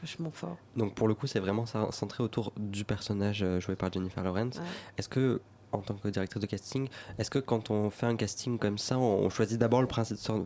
[0.00, 0.56] vachement fort.
[0.76, 4.22] Donc pour le coup, c'est vraiment cen- centré autour du personnage euh, joué par Jennifer
[4.22, 4.56] Lawrence.
[4.56, 4.64] Ouais.
[4.98, 5.40] Est-ce que,
[5.72, 8.98] en tant que directrice de casting, est-ce que quand on fait un casting comme ça,
[8.98, 9.86] on, choisit d'abord le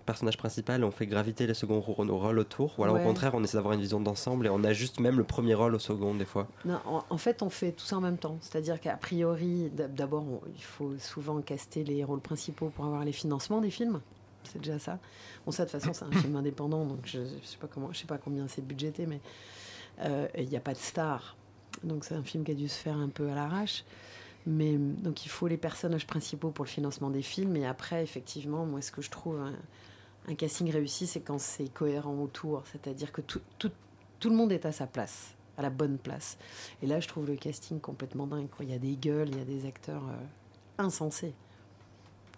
[0.04, 2.78] personnage principal on fait graviter les seconds rô- rôles autour?
[2.78, 3.02] Ou alors Ouais.
[3.02, 5.74] au contraire, on essaie d'avoir une vision d'ensemble et on ajuste même le premier rôle
[5.74, 6.46] au second des fois?
[6.66, 8.36] Non, en, en fait, on fait tout ça en même temps.
[8.42, 13.12] C'est-à-dire qu'à priori, d'ab- d'abord, il faut souvent caster les rôles principaux pour avoir les
[13.12, 14.00] financements des films.
[14.50, 14.98] C'est déjà ça.
[15.44, 17.92] Bon, ça, de toute façon, c'est un film indépendant, donc je ne sais, pas comment-
[17.92, 19.20] je sais pas combien c'est budgété, mais
[20.00, 21.36] euh, il n'y a pas de star.
[21.82, 23.84] Donc, c'est un film qui a dû se faire un peu à l'arrache.
[24.46, 27.56] Mais donc, il faut les personnages principaux pour le financement des films.
[27.56, 29.54] Et après, effectivement, moi, ce que je trouve un,
[30.28, 32.62] un casting réussi, c'est quand c'est cohérent autour.
[32.70, 33.70] C'est-à-dire que tout, tout,
[34.20, 36.36] tout le monde est à sa place, à la bonne place.
[36.82, 38.48] Et là, je trouve le casting complètement dingue.
[38.54, 38.64] quoi.
[38.64, 40.16] Il y a des gueules, il y a des acteurs euh,
[40.84, 41.32] insensés.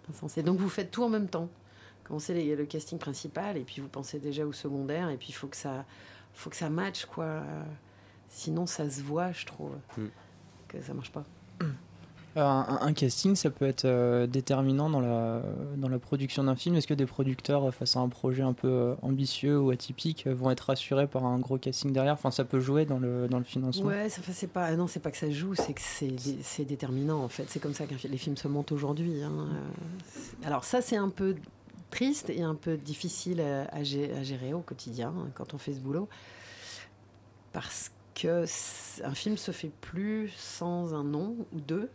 [0.09, 0.43] insensés.
[0.43, 1.49] Donc vous faites tout en même temps.
[2.07, 5.33] Commencez les- le casting principal et puis vous pensez déjà au secondaire et puis il
[5.33, 5.85] faut que ça,
[6.33, 7.41] faut que ça matche quoi.
[8.29, 10.05] Sinon ça se voit, je trouve, Mm.
[10.67, 11.23] que ça marche pas.
[12.35, 15.41] Euh, un, un casting, ça peut être euh, déterminant dans la,
[15.77, 16.75] dans la production d'un film.
[16.75, 20.27] Est-ce que des producteurs, euh, face à un projet un peu euh, ambitieux ou atypique,
[20.27, 22.13] vont être rassurés par un gros casting derrière?
[22.13, 23.87] Enfin, ça peut jouer dans le, dans le financement.
[23.87, 27.23] Ouais, c'est pas, non, c'est pas que ça joue, c'est que c'est, dé- c'est déterminant
[27.23, 27.45] en fait.
[27.47, 29.23] C'est comme ça que les films se montent aujourd'hui.
[29.23, 29.47] hein.
[30.45, 31.33] Alors ça, c'est un peu
[31.89, 35.57] triste et un peu difficile à, à gé- à gérer au quotidien hein, quand on
[35.57, 36.07] fait ce boulot,
[37.53, 38.45] parce que
[39.03, 41.89] un film se fait plus sans un nom ou deux.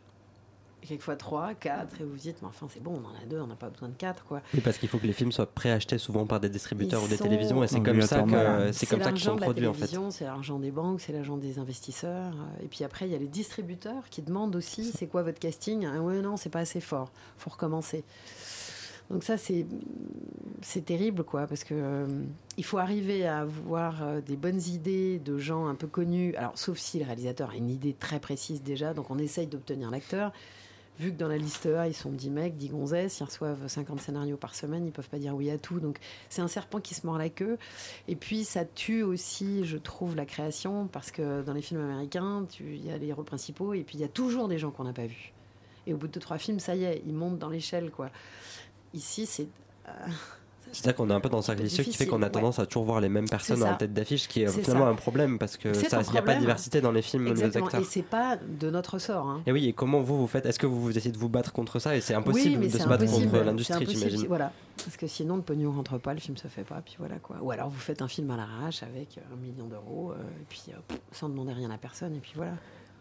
[0.85, 3.24] Et Quelquefois trois, quatre, et vous vous dites, mais enfin c'est bon, on en a
[3.26, 4.42] deux, on n'a pas besoin de quatre, quoi.
[4.52, 7.09] Oui, parce qu'il faut que les films soient préachetés souvent par des distributeurs Ils ou
[7.09, 9.40] des sont- télévisions, et c'est comme ça que c'est comme ça qu'ils l'argent sont de
[9.42, 9.78] la produits en fait.
[9.78, 12.35] télévision, C'est l'argent des banques, c'est l'argent des investisseurs.
[12.35, 15.38] euh, Et puis après, il y a les distributeurs qui demandent aussi c'est quoi votre
[15.38, 15.87] casting?
[15.87, 18.02] Ah Ouais, non, c'est pas assez fort, faut recommencer.
[19.12, 19.66] Donc ça, c'est
[20.62, 22.07] c'est terrible, quoi, parce que euh,
[22.57, 26.35] il faut arriver à avoir euh, des bonnes idées de gens un peu connus.
[26.37, 29.90] Alors, sauf si le réalisateur a une idée très précise déjà, donc on essaye d'obtenir
[29.90, 30.33] l'acteur.
[31.01, 34.01] Vu que dans la liste A, ils sont 10 mecs, 10 gonzesses, ils reçoivent 50
[34.01, 35.81] scénarios par semaine, ils peuvent pas dire oui à tout.
[35.81, 35.98] Donc
[36.29, 37.59] c'est un serpent qui se mord la queue.
[38.09, 42.46] Et puis ça tue aussi, je trouve, la création, parce que dans les films américains,
[42.61, 44.85] il y a les héros principaux, et puis il y a toujours des gens qu'on
[44.85, 45.33] n'a pas vus.
[45.87, 48.11] Et au bout de deux, trois films, ça y est, ils montent dans l'échelle, quoi.
[48.94, 49.48] Ici, c'est...
[49.88, 49.90] euh,
[50.70, 52.66] C'est-à-dire qu'on est un peu dans un cercle vicieux qui fait qu'on a tendance à
[52.66, 54.90] toujours voir les mêmes personnes en tête d'affiche, ce qui est, C'est finalement ça.
[54.90, 57.74] un problème parce que il n'y a pas de diversité dans les films des acteurs.
[57.74, 59.26] Et c'est pas de notre ressort.
[59.28, 59.42] hein.
[59.46, 61.52] Et oui, et comment vous vous faites Est-ce que vous, vous essayez de vous battre
[61.52, 63.31] contre ça Et c'est impossible oui, de se battre impossible.
[63.33, 64.26] contre l'industrie, j'imagine.
[64.26, 67.16] Voilà, parce que sinon le pognon rentre pas, le film se fait pas, puis voilà
[67.16, 67.37] quoi.
[67.42, 70.62] Ou alors vous faites un film à l'arrache avec un million d'euros, euh, et puis
[70.70, 72.52] euh, pff, sans demander rien à personne, et puis voilà.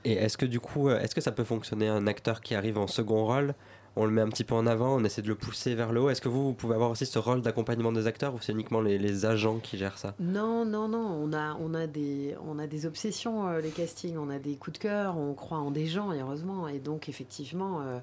[0.03, 2.87] Et est-ce que du coup, est-ce que ça peut fonctionner un acteur qui arrive en
[2.87, 3.53] second rôle
[3.95, 6.01] on le met un petit peu en avant, on essaie de le pousser vers le
[6.01, 6.09] haut.
[6.09, 9.25] Est-ce que vous, pouvez avoir aussi ce rôle d'accompagnement des acteurs ou c'est uniquement les,
[9.25, 10.15] agents qui gèrent ça?
[10.19, 14.17] Non, non, non, on a, on a, des, on a des obsessions, euh, les castings,
[14.17, 16.69] on a des coups de cœur, on croit en des gens, heureusement.
[16.69, 17.99] Et donc, effectivement, euh,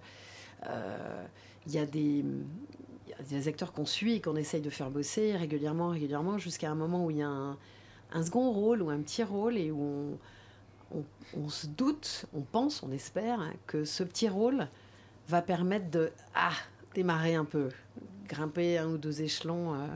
[0.66, 1.24] euh,
[1.66, 2.22] il y a des.
[3.30, 7.06] des acteurs qu'on suit et qu'on essaye de faire bosser régulièrement, régulièrement, jusqu'à un moment
[7.06, 10.18] où il y a un, second rôle ou un petit rôle et où
[10.94, 11.02] on,
[11.34, 14.68] on- se doute, on pense, on espère que ce petit rôle
[15.28, 16.52] va permettre de ah,
[16.94, 17.68] démarrer un peu,
[18.26, 19.74] grimper un ou deux échelons.
[19.74, 19.86] euh,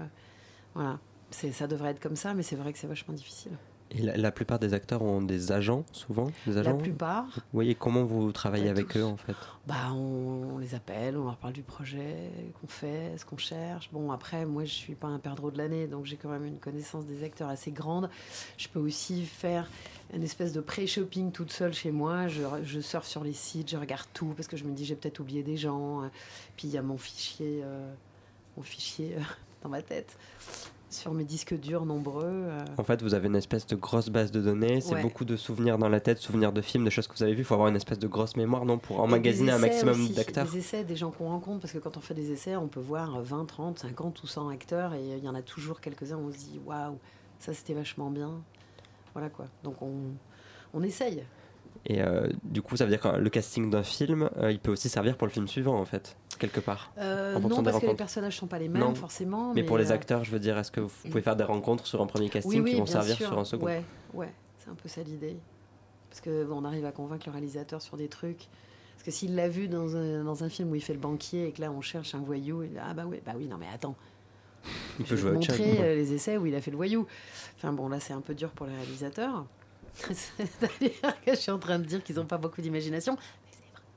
[0.75, 0.99] voilà,
[1.31, 3.53] ça devrait être comme ça, mais c'est vrai que c'est vachement difficile.
[3.95, 7.43] Et la, la plupart des acteurs ont des agents, souvent des agents La plupart, Vous
[7.53, 8.99] voyez comment vous travaillez avec tous.
[8.99, 9.35] eux en fait?
[9.67, 13.91] Bah, on, on les appelle, on leur parle du projet qu'on fait, ce qu'on cherche.
[13.93, 16.59] Bon, après, moi, je suis pas un perdreau de l'année, donc j'ai quand même une
[16.59, 18.09] connaissance des acteurs assez grande.
[18.57, 19.69] Je peux aussi faire
[20.15, 22.29] une espèce de pré-shopping toute seule chez moi.
[22.29, 24.97] Je, je surfe sur les sites, je regarde tout parce que je me dis j'ai
[24.97, 26.11] peut-être oublié des gens.
[26.57, 27.93] Puis il y a mon fichier, euh,
[28.57, 29.21] mon fichier euh,
[29.63, 30.17] dans ma tête
[30.93, 32.23] sur mes disques durs nombreux.
[32.25, 32.65] euh.
[32.79, 35.03] En fait, vous avez une espèce de grosse base de données, c'est Ouais.
[35.03, 37.41] beaucoup de souvenirs dans la tête, souvenirs de films, de choses que vous avez vues.
[37.41, 40.47] Il faut avoir une espèce de grosse mémoire, non Pour emmagasiner un maximum d'acteurs.
[40.51, 42.81] Des essais, des gens qu'on rencontre, parce que quand on fait des essais, on peut
[42.81, 46.29] voir 20, 30, 50 ou 100 acteurs, et il y en a toujours quelques-uns où
[46.29, 46.99] on se dit waouh,
[47.39, 48.31] ça c'était vachement bien.
[49.15, 49.47] Voilà quoi.
[49.65, 49.93] Donc on,
[50.75, 51.23] on essaye.
[51.87, 54.71] Et euh, du coup, ça veut dire que le casting d'un film, euh, il peut
[54.71, 56.91] aussi servir pour le film suivant, en fait, quelque part.
[56.99, 58.95] Euh, En non, des parce que les personnages sont pas les mêmes Non.
[58.97, 59.55] forcément.
[59.55, 61.87] Mais, pour les euh, acteurs, je veux dire, est-ce que vous pouvez faire des rencontres
[61.87, 63.29] sur un premier casting oui, oui, qui vont servir sûr.
[63.29, 65.37] sur un second Ouais, ouais, c'est un peu ça l'idée.
[66.11, 68.49] Parce que bon, on arrive à convaincre le réalisateur sur des trucs.
[68.95, 71.47] Parce que s'il l'a vu dans un, dans un film où il fait le banquier
[71.47, 73.57] et que là on cherche un voyou, il dit, ah bah oui, bah oui, non
[73.59, 73.97] mais attends.
[74.99, 76.77] Il Je peut vais jouer te montrer euh, les essais où il a fait le
[76.77, 77.07] voyou.
[77.57, 79.47] Enfin bon, là c'est un peu dur pour les réalisateurs.
[80.13, 83.17] C'est-à-dire que je suis en train de dire qu'ils n'ont pas beaucoup d'imagination.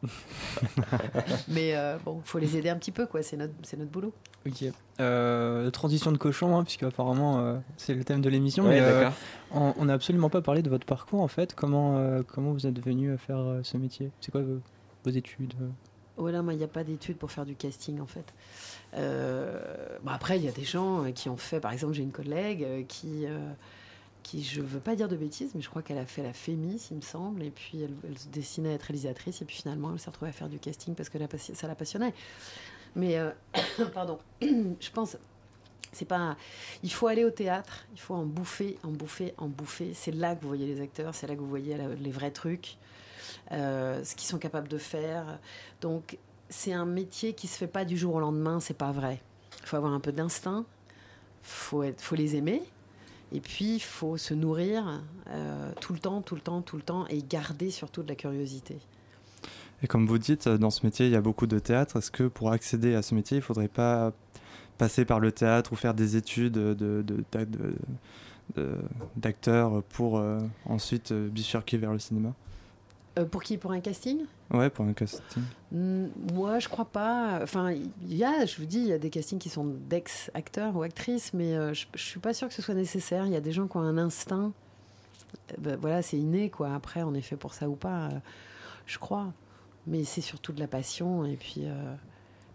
[1.48, 3.24] Mais euh, bon, faut les aider un petit peu, quoi.
[3.24, 4.14] C'est notre, c'est notre boulot.
[4.46, 4.66] Ok.
[5.00, 8.64] Euh, transition de cochon, hein, puisque apparemment euh, c'est le thème de l'émission.
[8.66, 9.10] Ouais, mais euh,
[9.52, 11.56] on n'a absolument pas parlé de votre parcours en fait.
[11.56, 14.12] Comment, euh, comment vous êtes venu à faire euh, ce métier?
[14.22, 14.62] C'est quoi vos,
[15.04, 15.54] vos études?
[16.18, 18.34] Oh là, moi, il n'y a pas d'études pour faire du casting, en fait.
[18.96, 19.60] Euh,
[20.02, 22.86] bon, après, il y a des gens qui ont fait, par exemple, j'ai une collègue
[22.88, 23.52] qui, euh,
[24.26, 26.88] qui, je veux pas dire de bêtises, mais je crois qu'elle a fait la Fémis,
[26.90, 30.00] il me semble, et puis elle, se destinait à être réalisatrice, et puis finalement, elle
[30.00, 31.20] s'est retrouvée à faire du casting parce que
[31.54, 32.14] ça la passionnait.
[32.96, 33.30] Mais, euh,
[33.94, 35.16] pardon, je pense,
[35.92, 36.38] c'est pas.
[36.82, 39.94] Il faut aller au théâtre, il faut en bouffer, en bouffer, en bouffer.
[39.94, 42.78] C'est là que vous voyez les acteurs, c'est là que vous voyez les vrais trucs,
[43.52, 45.38] euh, ce qu'ils sont capables de faire.
[45.82, 46.18] Donc,
[46.50, 49.22] c'est un métier qui se fait pas du jour au lendemain, c'est pas vrai.
[49.62, 50.66] Il faut avoir un peu d'instinct,
[51.44, 52.64] faut faut les aimer,
[53.34, 56.82] et puis il faut se nourrir euh, tout le temps, tout le temps, tout le
[56.84, 58.78] temps, et garder surtout de la curiosité.
[59.84, 61.98] Et comme vous dites, dans ce métier, il y a beaucoup de théâtre.
[61.98, 64.14] Est-ce que pour accéder à ce métier, il ne faudrait pas
[64.78, 67.76] passer par le théâtre ou faire des études de, de- d'a- de-
[68.56, 68.78] de-
[69.16, 72.34] d'acteur pour euh, ensuite euh, bifurquer vers le cinéma?
[73.18, 73.58] Euh, pour qui?
[73.58, 74.26] Pour un casting?
[74.52, 75.44] Ouais, pour un casting.
[75.72, 77.40] Mm, Moi, je crois pas.
[77.42, 80.76] Enfin, il y a, je vous dis, il y a des castings qui sont d'ex-acteurs
[80.76, 83.26] ou actrices, mais euh, je, je suis pas sûre que ce soit nécessaire.
[83.26, 84.52] Il y a des gens qui ont un instinct.
[85.52, 86.74] Euh, ben, voilà, c'est inné, quoi.
[86.76, 88.10] Après, on est fait pour ça ou pas,
[88.86, 89.28] je crois.
[89.88, 91.62] Mais c'est surtout de la passion et puis,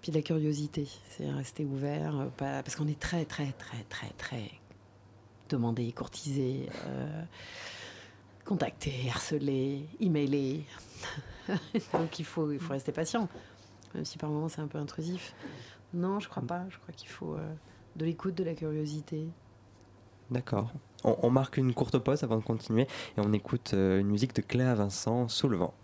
[0.03, 0.89] puis de la curiosité.
[1.11, 4.51] C'est rester ouvert, pas- parce qu'on est très, très, très, très, très
[5.49, 6.69] demandé, courtisé,
[8.45, 10.65] contacté, harcelé, emailé.
[11.93, 13.29] Donc il faut, il faut rester patient,
[13.95, 15.35] même si par moments c'est un peu intrusif.
[15.95, 16.65] Non, je crois pas.
[16.71, 17.55] Je crois qu'il faut euh,
[17.97, 19.29] de l'écoute, de la curiosité.
[20.31, 20.71] D'accord.
[21.03, 24.35] On, on marque une courte pause avant de continuer et on écoute euh, une musique
[24.35, 25.75] de Cléa Vincent, Sous le vent.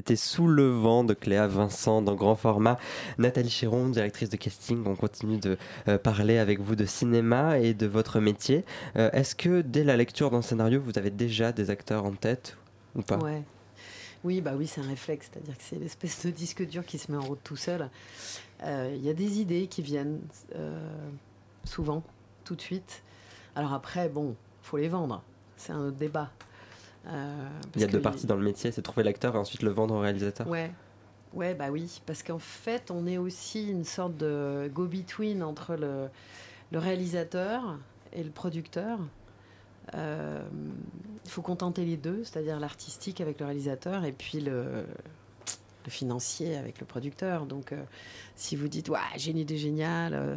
[0.00, 2.78] C'était Sous le vent de Cléa Vincent dans grand format.
[3.18, 7.74] Nathalie Chéron, directrice de casting, on continue de euh, parler avec vous de cinéma et
[7.74, 8.64] de votre métier.
[8.96, 12.56] Euh, Est-ce que dès la lecture d'un scénario, vous avez déjà des acteurs en tête
[12.94, 13.18] ou pas?
[14.24, 17.12] Oui, bah oui, c'est un réflexe, c'est-à-dire que c'est l'espèce de disque dur qui se
[17.12, 17.90] met en route tout seul.
[18.62, 20.20] Euh, Il y a des idées qui viennent
[21.64, 22.02] souvent,
[22.46, 23.02] tout de suite.
[23.54, 25.22] Alors après, bon, faut les vendre.
[25.58, 26.30] C'est un autre débat.
[27.06, 29.70] Euh, Il y a deux parties dans le métier, c'est trouver l'acteur et ensuite le
[29.70, 30.46] vendre au réalisateur.
[30.48, 30.70] Ouais.
[31.32, 36.08] Ouais, bah oui, parce qu'en fait, on est aussi une sorte de go-between entre le,
[36.72, 37.78] le réalisateur
[38.12, 38.98] et le producteur.
[39.94, 40.42] Euh,
[41.24, 44.84] Il faut contenter les deux, c'est-à-dire l'artistique avec le réalisateur et puis le,
[45.84, 47.46] le financier avec le producteur.
[47.46, 47.80] Donc, euh,
[48.34, 50.36] si vous dites, ouais, idée géniale, euh,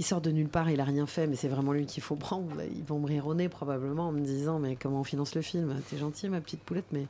[0.00, 2.16] il sort de nulle part, il a rien fait, mais c'est vraiment lui qu'il faut
[2.28, 5.34] prendre, ils vont me rire au nez probablement en me disant, mais comment on finance
[5.34, 5.78] le film?
[5.90, 7.06] T'es gentil, ma petite poulette, mais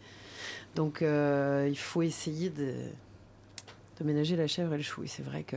[0.75, 2.75] donc euh, il faut essayer de,
[4.01, 5.03] de ménager la chèvre et le chou.
[5.03, 5.57] Et c'est vrai que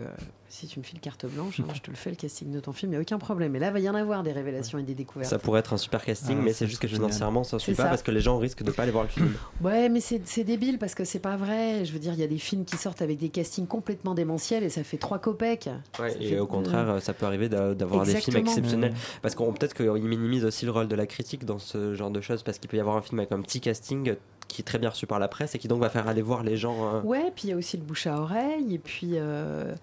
[0.50, 2.72] si tu me files carte blanche, hein, je te le fais le casting de ton
[2.74, 3.56] film, il n'y a aucun problème.
[3.56, 5.30] Et là, il va y en avoir des révélations et des découvertes.
[5.30, 7.74] Ça pourrait être un super casting, Ah, mais c'est juste que financièrement, ça ne suit
[7.74, 7.90] pas ça.
[7.90, 9.34] parce que les gens risquent de pas aller voir le film.
[9.62, 11.86] Ouais, mais c'est c'est débile parce que c'est pas vrai.
[11.86, 14.64] Je veux dire, il y a des films qui sortent avec des castings complètement démentiels
[14.64, 15.70] et ça fait trois copecs.
[16.00, 18.94] Ouais, et fait- au contraire, ça peut arriver d'a- d'avoir des films exceptionnels.
[19.22, 22.20] Parce qu'on peut-être qu'ils minimisent aussi le rôle de la critique dans ce genre de
[22.22, 24.16] choses, parce qu'il peut y avoir un film avec un petit casting
[24.54, 26.44] qui est très bien reçu par la presse et qui donc va faire aller voir
[26.44, 26.96] les gens.
[26.96, 28.74] euh, Ouais, puis il y a aussi le bouche à oreille.
[28.76, 29.76] Et puis, euh,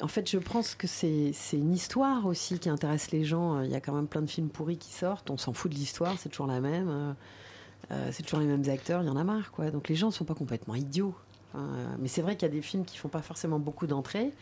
[0.00, 3.60] en fait, je pense que c'est une histoire aussi qui intéresse les gens.
[3.62, 5.30] Il y a quand même plein de films pourris qui sortent.
[5.30, 7.14] On s'en fout de l'histoire, c'est toujours la même.
[7.90, 9.70] Euh, c'est toujours les mêmes acteurs, il y en a marre, quoi.
[9.70, 11.14] Donc les gens ne sont pas complètement idiots.
[11.54, 11.58] Euh,
[11.98, 14.32] mais c'est vrai qu'il y a des films qui font pas forcément beaucoup d'entrées,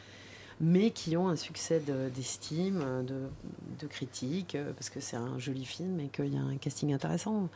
[0.61, 5.99] mais qui ont un succès de- d'estime, de, critique, parce que c'est un joli film
[6.01, 7.49] et qu'il y a un casting intéressant.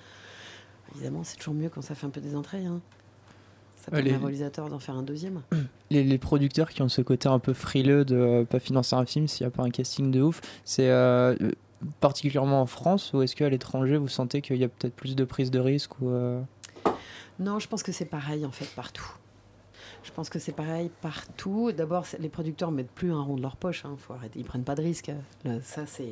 [0.95, 2.65] Évidemment, c'est toujours mieux quand ça fait un peu des entrées.
[2.65, 2.81] hein.
[3.77, 5.43] Ça permet les- réalisateur d'en faire un deuxième.
[5.91, 9.05] les, les producteurs qui ont ce côté un peu frileux de euh, pas financer un
[9.07, 11.53] film s'il n'y a pas un casting de ouf, c'est euh, euh,
[12.01, 15.25] particulièrement en France ou est-ce qu'à l'étranger vous sentez qu'il y a peut-être plus de
[15.25, 16.41] prise de risque ou euh,
[17.39, 19.07] Non, je pense que c'est pareil en fait partout.
[20.03, 21.73] Je pense que c'est pareil partout.
[21.73, 23.85] D'abord, les producteurs mettent plus un rond de leur poche.
[23.85, 23.97] Hein.
[23.99, 24.39] Faut arrêter.
[24.39, 25.11] Ils prennent pas de risques.
[25.45, 26.09] Là, ça, c'est.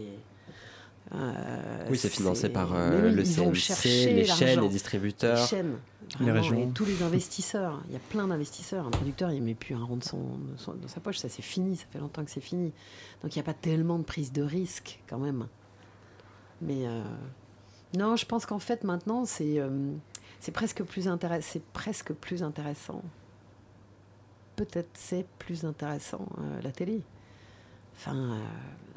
[1.15, 3.85] Euh, Oui, c'est financé par euh, oui, le CNC,
[4.15, 5.39] les chaînes, les distributeurs.
[5.39, 5.75] Les chaînes,
[6.21, 6.69] Les vraiment, régions.
[6.69, 7.83] et tous les investisseurs.
[7.89, 8.87] Il y a plein d'investisseurs.
[8.87, 11.19] Un producteur, il met plus un rond de son, de son- de sa poche.
[11.19, 11.77] Ça, c'est fini.
[11.77, 12.73] Ça fait longtemps que c'est fini.
[13.23, 15.47] Donc, il n'y a pas tellement de prise de risque quand même.
[16.63, 17.03] Mais euh,
[17.97, 19.93] non, je pense qu'en fait, maintenant, c'est euh,
[20.41, 21.47] c'est presque plus intéressant.
[21.53, 23.03] C'est presque plus intéressant.
[24.57, 27.03] Peut-être c'est plus intéressant euh, la télé.
[27.97, 28.39] Enfin,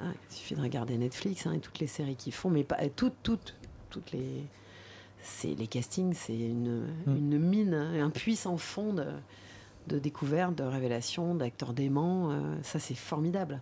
[0.01, 2.77] hein, il suffit de regarder Netflix hein, et toutes les séries qu'ils font, mais pas
[2.95, 3.55] toutes, toutes,
[3.89, 4.43] toutes les.
[5.21, 7.15] C'est les castings, c'est une, Mm.
[7.17, 9.05] une mine, hein, un puissant fond de,
[9.87, 12.31] de découvertes, de révélations, d'acteurs déments.
[12.31, 13.61] euh, ça, c'est formidable.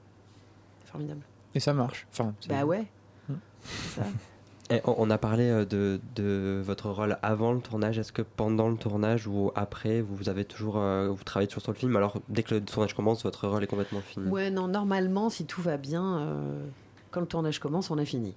[0.86, 1.22] Formidable.
[1.56, 2.86] et ça marche Enfin, Bah ouais.
[3.30, 3.34] Mm.
[3.64, 4.08] C'est ça.
[4.72, 8.00] Et on a parlé euh, de, de votre rôle avant le tournage.
[8.00, 11.72] Est-ce que pendant le tournage ou après, vous avez toujours, euh, vous travaillez toujours sur
[11.72, 11.96] le film?
[11.96, 14.28] Alors dès que le tournage commence, votre rôle est complètement fini.
[14.28, 16.66] Ouais, non, normalement, si tout va bien, euh,
[17.12, 18.34] quand le tournage commence, on a fini.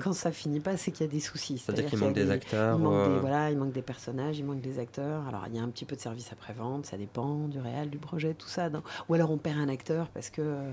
[0.00, 1.58] Quand ça finit pas, c'est qu'il y a des soucis.
[1.58, 4.60] C'est-à-dire qu'il manque des acteurs, Il manque, des, voilà, il manque des personnages, il manque
[4.60, 5.26] des acteurs.
[5.26, 7.98] Alors, il y a un petit peu de service après-vente, ça dépend du réel, du
[7.98, 8.70] projet, tout ça.
[9.08, 10.70] Ou alors, on perd un acteur parce que euh,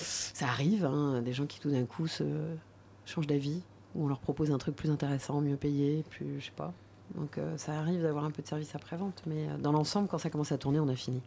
[0.00, 2.24] ça arrive, hein, des gens qui tout d'un coup se
[3.04, 3.62] changent d'avis,
[3.96, 6.72] ou on leur propose un truc plus intéressant, mieux payé, plus, je sais pas.
[7.14, 10.18] Donc, euh, ça arrive d'avoir un peu de service après-vente, mais euh, dans l'ensemble, quand
[10.18, 11.20] ça commence à tourner, on a fini.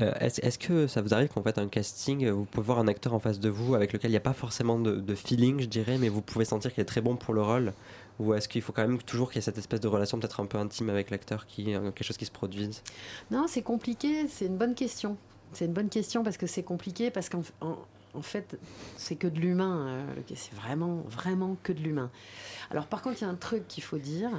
[0.00, 2.86] Euh, Est-ce est-ce que ça vous arrive qu'en fait un casting, vous pouvez voir un
[2.86, 5.60] acteur en face de vous avec lequel il n'y a pas forcément de, de feeling,
[5.60, 7.72] je dirais, mais vous pouvez sentir qu'il est très bon pour le rôle?
[8.18, 10.40] Ou est-ce qu'il faut quand même toujours qu'il y ait cette espèce de relation peut-être
[10.40, 12.82] un peu intime avec l'acteur, qui quelque chose qui se produise?
[13.30, 15.16] Non, c'est compliqué, c'est une bonne question.
[15.52, 17.76] C'est une bonne question parce que c'est compliqué, parce qu'en en,
[18.16, 18.58] en fait,
[18.96, 19.86] c'est que de l'humain.
[19.88, 22.10] euh, c'est vraiment, vraiment que de l'humain.
[22.70, 24.30] Alors, par contre, il y a un truc qu'il faut dire,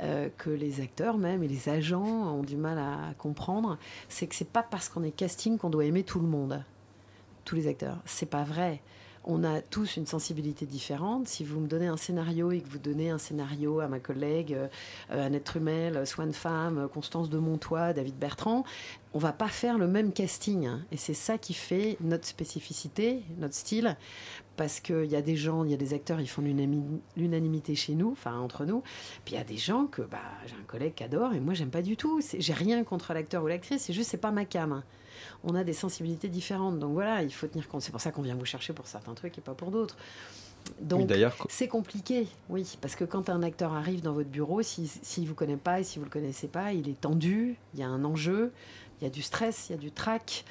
[0.00, 4.34] euh, que les acteurs même et les agents ont du mal à comprendre, c'est que
[4.34, 6.64] c'est pas parce qu'on est casting qu'on doit aimer tout le monde,
[7.44, 7.98] tous les acteurs.
[8.04, 8.80] C'est pas vrai.
[9.24, 11.28] On a tous une sensibilité différente.
[11.28, 14.56] Si vous me donnez un scénario et que vous donnez un scénario à ma collègue
[15.10, 18.64] Annette Trumel, Swan Femme, euh, Constance de Montois, David Bertrand,
[19.14, 20.68] on va pas faire le même casting.
[20.90, 23.96] Et c'est ça qui fait notre spécificité, notre style.
[24.56, 26.42] Parce qu'il y a des gens, il y a des acteurs, ils font
[27.16, 28.82] l'unanimité chez nous, enfin entre nous.
[29.24, 31.54] Puis il y a des gens que bah, j'ai un collègue qui adore et moi
[31.54, 32.20] j'aime pas du tout.
[32.38, 34.82] J'ai rien contre l'acteur ou l'actrice, c'est juste c'est pas ma cam.
[35.44, 36.78] On a des sensibilités différentes.
[36.78, 37.82] Donc voilà, il faut tenir compte.
[37.82, 39.96] C'est pour ça qu'on vient vous chercher pour certains trucs et pas pour d'autres.
[40.80, 41.12] Donc,
[41.48, 45.26] c'est compliqué, oui, parce que quand un acteur arrive dans votre bureau, s'il si, ne
[45.26, 47.88] vous connaît pas et si vous le connaissez pas, il est tendu, il y a
[47.88, 48.52] un enjeu,
[49.00, 50.44] il y a du stress, il y a du trac,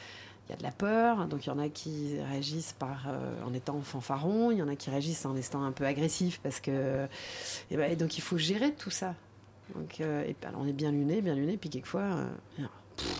[0.48, 1.28] il y a de la peur.
[1.28, 4.68] Donc il y en a qui réagissent par, euh, en étant fanfaron, il y en
[4.68, 7.08] a qui réagissent en étant un peu agressif parce que.
[7.70, 9.16] Et, ben, et donc il faut gérer tout ça.
[9.76, 12.02] Donc, euh, et, on est bien luné, bien luné, puis quelquefois.
[12.02, 12.64] euh,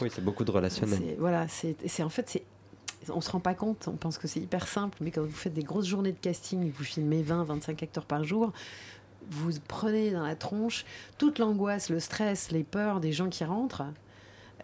[0.02, 1.16] oui, c'est beaucoup de relationnel.
[1.20, 2.44] Voilà, c'est en fait, c'est
[3.10, 5.54] on se rend pas compte, on pense que c'est hyper simple, mais quand vous faites
[5.54, 8.52] des grosses journées de casting vous filmez 20, 25 acteurs par jour,
[9.30, 10.86] vous prenez dans la tronche
[11.18, 13.84] toute l'angoisse, le stress, les peurs des gens qui rentrent.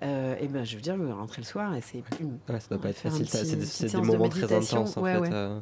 [0.03, 2.03] Euh, et ben, je veux dire, vous rentrez le soir et c'est.
[2.49, 3.27] Ouais, ça doit pas être facile.
[3.27, 5.19] C'est des, séance de moments très intenses en Ouais, fait.
[5.19, 5.29] ouais.
[5.31, 5.59] euh.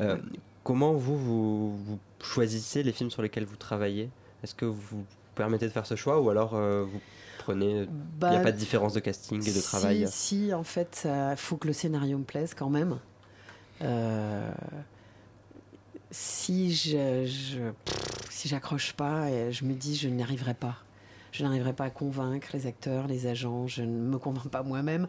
[0.00, 0.16] Euh,
[0.62, 4.10] Comment vous, vous, vous choisissez les films sur lesquels vous travaillez?
[4.42, 7.00] Est-ce que vous vous permettez de faire ce choix ou alors euh, vous
[7.40, 7.70] prenez.
[7.70, 7.86] Il n'y
[8.18, 11.56] Bah, a pas de différence de casting et de travail Si, en fait, il faut
[11.56, 12.98] que le scénario me plaise quand même.
[13.82, 14.50] Euh,
[16.10, 17.96] si je, je- pff,
[18.30, 20.76] si j'accroche pas, je me dis je n'y arriverai pas.
[21.32, 23.68] Je n'arriverai pas à convaincre les acteurs, les agents.
[23.68, 25.06] Je ne me convainc pas moi-même.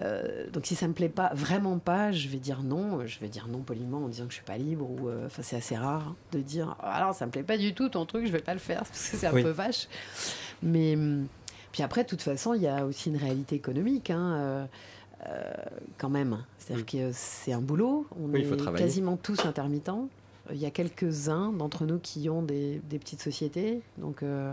[0.00, 3.06] Euh, donc si ça me plaît pas, vraiment pas, je vais dire non.
[3.06, 4.90] Je vais dire non poliment en disant que je suis pas libre.
[4.90, 7.88] Ou euh, c'est assez rare de dire Ah, alors ça me plaît pas du tout
[7.88, 9.44] ton truc, je vais pas le faire parce que c'est un Oui.
[9.44, 9.86] peu vache.
[10.64, 11.28] Mais hum,
[11.72, 14.10] puis après, de toute façon, il y a aussi une réalité économique.
[14.10, 14.64] hein, euh,
[15.28, 15.52] euh,
[15.98, 16.44] quand même.
[16.58, 18.06] C'est-à-dire que c'est un boulot.
[18.20, 20.08] On Oui, est quasiment tous intermittents.
[20.50, 23.82] Il y a quelques-uns d'entre nous qui ont des, des petites sociétés.
[23.98, 24.52] Donc, euh,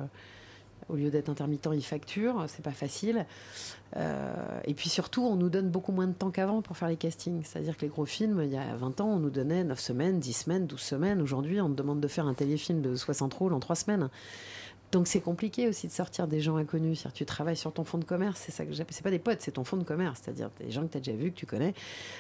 [0.88, 2.46] au lieu d'être intermittent, ils facturent.
[2.48, 3.26] C'est pas facile.
[3.98, 4.32] Euh,
[4.66, 7.42] et puis surtout, on nous donne beaucoup moins de temps qu'avant pour faire les castings.
[7.44, 10.20] C'est-à-dire que les gros films, il y a 20 ans, on nous donnait 9 semaines,
[10.20, 11.22] 10 semaines, 12 semaines.
[11.22, 14.10] Aujourd'hui, on te demande de faire un téléfilm de 60 rôles en 3 semaines.
[14.92, 17.04] Donc c'est compliqué aussi de sortir des gens inconnus.
[17.04, 18.96] Que tu travailles sur ton fonds de commerce, c'est ça que j'appelle.
[18.96, 20.22] C'est pas des potes, c'est ton fonds de commerce.
[20.24, 21.74] C'est-à-dire des gens que tu as déjà vus, que tu connais.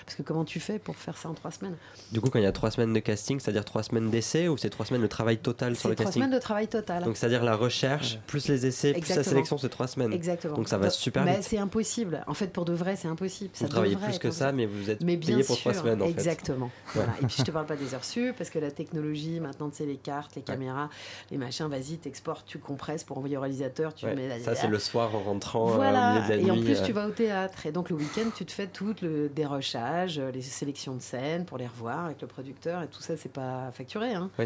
[0.05, 1.75] Parce que comment tu fais pour faire ça en 3 semaines?
[2.11, 4.57] Du coup, quand il y a trois semaines de casting, c'est-à-dire trois semaines d'essai ou
[4.57, 6.21] c'est trois semaines de travail total sur le 3 casting?
[6.21, 7.03] semaines de travail total.
[7.03, 10.13] Donc, c'est-à-dire la recherche, plus les essais, plus la sélection, c'est trois semaines.
[10.13, 10.55] Exactement.
[10.55, 12.23] Donc, ça va super mais c'est impossible.
[12.27, 13.49] En fait, pour de vrai, c'est impossible.
[13.53, 15.81] Vous Ça travaillez plus que ça, mais vous êtes Mais bien payé pour sûr, trois
[15.81, 16.11] semaines en fait.
[16.11, 16.71] Exactement.
[16.93, 17.13] Voilà.
[17.21, 19.77] Et puis je te parle pas des heures sup parce que la technologie, maintenant, tu
[19.77, 20.89] sais, les cartes, les caméras,
[21.31, 24.55] les machins, vas-y, t'exportes, tu compresses pour envoyer au réalisateur, tu Ouais, mets la- Ça,
[24.55, 26.09] c'est le soir en rentrant euh, Voilà.
[26.09, 26.51] au milieu de la et nuit.
[26.51, 26.85] en plus, euh.
[26.85, 27.65] tu vas au théâtre.
[27.65, 31.45] Et donc, le week-end, tu te fais tout le dérochage, euh, les sélections de scènes
[31.45, 32.81] pour les revoir avec le producteur.
[32.83, 34.13] Et tout ça, c'est pas facturé.
[34.13, 34.29] Hein.
[34.39, 34.45] Oui.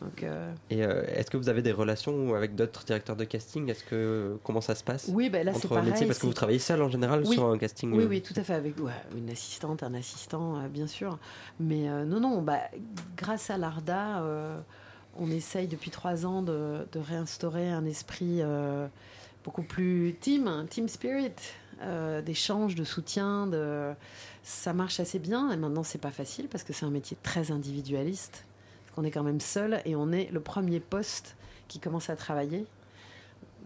[0.00, 3.68] Donc, euh, Et euh, est-ce que vous avez des relations avec d'autres directeurs de casting?
[3.70, 5.08] Est-ce que comment ça se passe?
[5.12, 7.34] Oui, ben là, c'est entre métiers pareil, Parce que vous travaillez seul en général Oui.
[7.34, 7.92] sur un casting.
[7.92, 11.18] Oui, euh, oui, tout à fait, avec ouais, une assistante, un assistant, euh, bien sûr.
[11.60, 12.58] Mais euh, non, non, bah,
[13.16, 14.58] grâce à l'ARDA, euh,
[15.18, 18.86] on essaye depuis trois ans de, réinstaurer un esprit euh,
[19.44, 21.32] beaucoup plus team, un team spirit,
[21.82, 23.46] euh, d'échange, de soutien.
[23.46, 23.92] De...
[24.42, 25.50] Ça marche assez bien.
[25.50, 28.44] Et maintenant, c'est pas facile parce que c'est un métier très individualiste.
[28.84, 31.36] Parce qu'on est quand même seul et on est le premier poste
[31.68, 32.66] qui commence à travailler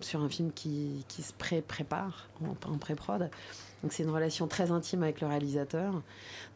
[0.01, 3.31] sur un film qui, se pré prépare en, en pré-prod.
[3.83, 6.03] Donc c'est une relation très intime avec le réalisateur.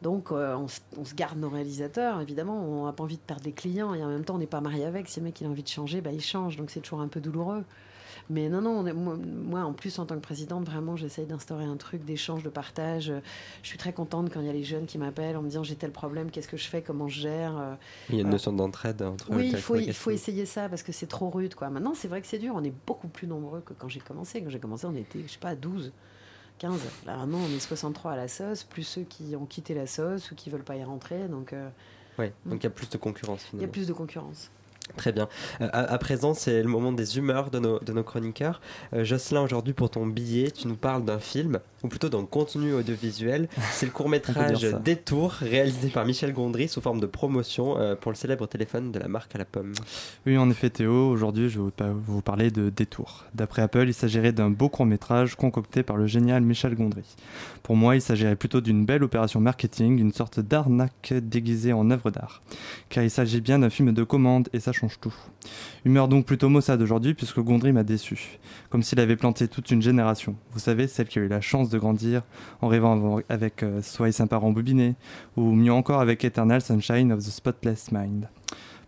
[0.03, 3.23] Donc euh, on, se- on se garde nos réalisateurs, évidemment, on n'a pas envie de
[3.23, 5.09] perdre des clients et en même temps on n'est pas marié avec.
[5.09, 6.57] Si le mec il a envie de changer, bah, il change.
[6.57, 7.64] Donc c'est toujours un peu douloureux.
[8.29, 11.64] Mais non, non, est- moi, moi, en plus en tant que présidente, vraiment j'essaye d'instaurer
[11.64, 13.12] un truc d'échange, de partage.
[13.62, 15.62] Je suis très contente quand il y a les jeunes qui m'appellent en me disant
[15.62, 17.57] j'ai tel problème, qu'est-ce que je fais, comment je gère.
[17.59, 17.75] euh,
[18.09, 18.33] Il y a une voilà.
[18.37, 21.55] notion d'entraide entre oui, il faut, il faut essayer ça parce que c'est trop rude.
[21.55, 21.71] Quoi.
[21.71, 22.55] Maintenant, c'est vrai que c'est dur.
[22.57, 24.43] On est beaucoup plus nombreux que quand j'ai commencé.
[24.43, 25.93] Quand j'ai commencé, on était, je sais pas, 12,
[26.61, 26.79] 15.
[27.07, 30.31] Là, maintenant, on est 63 à la sauce, plus ceux qui ont quitté la sauce
[30.31, 31.27] ou qui veulent pas y rentrer.
[31.27, 31.69] Donc, euh,
[32.19, 34.51] Ouais, donc il y a plus de concurrence il y a plus de concurrence.
[34.97, 35.28] Très bien.
[35.61, 38.61] Euh, à, à présent, c'est le moment des humeurs de nos, de nos chroniqueurs.
[38.95, 42.72] Euh, Jocelyn, aujourd'hui, pour ton billet, tu nous parles d'un film, ou plutôt d'un contenu
[42.74, 43.49] audiovisuel.
[43.72, 44.66] C'est le court-métrage.
[44.84, 48.99] Détour, réalisé par Michel Gondry sous forme de promotion euh, pour le célèbre téléphone de
[48.99, 49.72] la marque à la pomme.
[50.26, 53.24] Oui, en effet, Théo, aujourd'hui, je vais vous pa- vous parler de Détour.
[53.34, 57.05] D'après Apple, il s'agirait d'un beau court-métrage concocté par le génial Michel Gondry.
[57.62, 62.11] Pour moi, il s'agirait plutôt d'une belle opération marketing, une sorte d'arnaque déguisée en œuvre
[62.11, 62.43] d'art.
[62.88, 65.14] Car il s'agit bien d'un film de commande et ça tout.
[65.85, 68.39] Humeur donc plutôt maussade aujourd'hui, puisque Gondry m'a déçu.
[68.68, 70.37] Comme s'il avait planté toute une génération.
[70.53, 72.22] Vous savez, celle qui a eu la chance de grandir
[72.61, 74.95] en rêvant avec euh, Soyez sympa rembobiné,
[75.37, 78.28] ou mieux encore avec Eternal Sunshine of the Spotless Mind.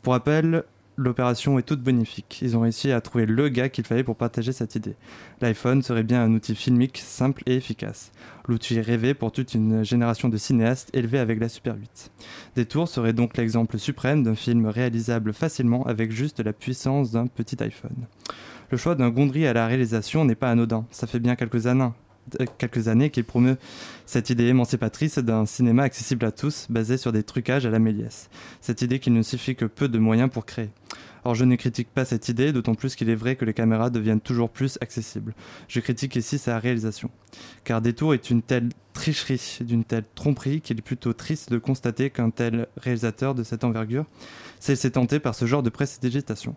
[0.03, 0.65] Pour Apple,
[0.97, 2.41] l'opération est toute bénéfique.
[2.43, 4.97] Ils ont réussi à trouver le gars qu'il fallait pour partager cette idée.
[5.41, 8.13] L'iPhone serait bien un outil filmique simple et efficace.
[8.49, 12.11] L'outil rêvé pour toute une génération de cinéastes élevés avec la Super 8.
[12.57, 17.63] Détour serait donc l'exemple suprême d'un film réalisable facilement avec juste la puissance d'un petit
[17.63, 18.07] iPhone.
[18.71, 20.87] Le choix d'un Gondry à la réalisation n'est pas anodin.
[20.91, 21.91] Ça fait bien quelques années,
[22.59, 23.57] quelques années qu'il promeut
[24.07, 28.29] cette idée émancipatrice d'un cinéma accessible à tous, basé sur des trucages à la Méliès.
[28.61, 30.71] Cette idée qu'il ne suffit que peu de moyens pour créer.
[31.25, 33.91] Or, je ne critique pas cette idée, d'autant plus qu'il est vrai que les caméras
[33.91, 35.35] deviennent toujours plus accessibles.
[35.69, 37.11] Je critique ici sa réalisation.
[37.65, 42.11] Car Détour est une telle tricherie, d'une telle tromperie qu'il est plutôt triste de constater
[42.11, 44.05] qu'un tel réalisateur de cette envergure
[44.59, 46.57] s'est s'est tenté par ce genre de prestidigitation.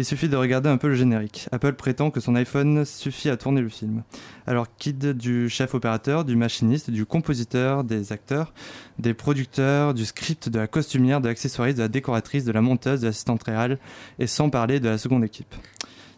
[0.00, 1.46] Il suffit de regarder un peu le générique.
[1.52, 4.02] Apple prétend que son iPhone suffit à tourner le film.
[4.46, 8.54] Alors, kid du chef opérateur, du machiniste, du compositeur, des acteurs,
[8.98, 13.02] des producteurs, du script, de la costumière, de l'accessoiriste, de la décoratrice, de la monteuse,
[13.02, 13.78] de l'assistante réelle,
[14.18, 15.54] et sans parler de la seconde équipe.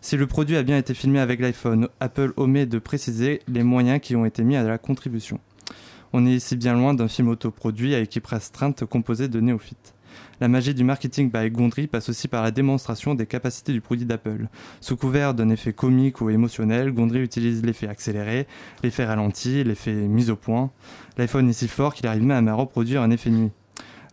[0.01, 3.99] Si le produit a bien été filmé avec l'iPhone, Apple omet de préciser les moyens
[4.01, 5.41] qui ont été mis à la contribution.
[6.13, 9.93] On est ici bien loin d'un film autoproduit à équipe restreinte composé de néophytes.
[10.43, 14.07] La magie du marketing by Gondry passe aussi par la démonstration des capacités du produit
[14.07, 14.49] d'Apple.
[14.81, 18.49] Sous couvert d'un effet comique ou émotionnel, Gondry utilise l'effet accéléré,
[18.83, 20.73] l'effet ralenti, l'effet mise au point.
[21.17, 23.53] L'iPhone est si fort qu'il arrive même à reproduire un effet nuit.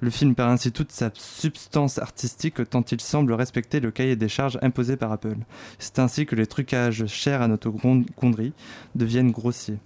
[0.02, 4.30] Le film perd ainsi toute sa substance artistique tant il semble respecter le cahier des
[4.30, 5.38] charges imposé par Apple.
[5.80, 8.54] C'est ainsi que les trucages chers à notre gondry
[8.94, 9.80] deviennent grossiers.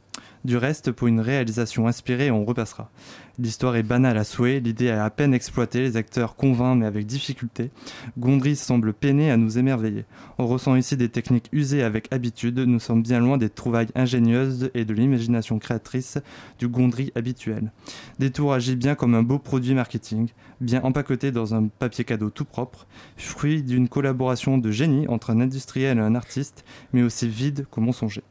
[0.46, 2.92] Du reste, pour une réalisation inspirée, on repassera.
[3.40, 7.06] L'histoire est banale à souhait, l'idée est à peine exploitée, les acteurs convainc mais avec
[7.06, 7.72] difficulté.
[8.18, 10.04] Gondry semble peiner à nous émerveiller.
[10.38, 14.70] On ressent ici des techniques usées avec habitude, nous sommes bien loin des trouvailles ingénieuses
[14.74, 16.20] et de l'imagination créatrice
[16.60, 17.72] du Gondry habituel.
[18.20, 20.28] Détour agit bien comme un beau produit marketing,
[20.60, 22.86] bien empaqueté dans un papier cadeau tout propre,
[23.16, 27.88] fruit d'une collaboration de génie entre un industriel et un artiste, mais aussi vide comme
[27.88, 28.24] on songeait.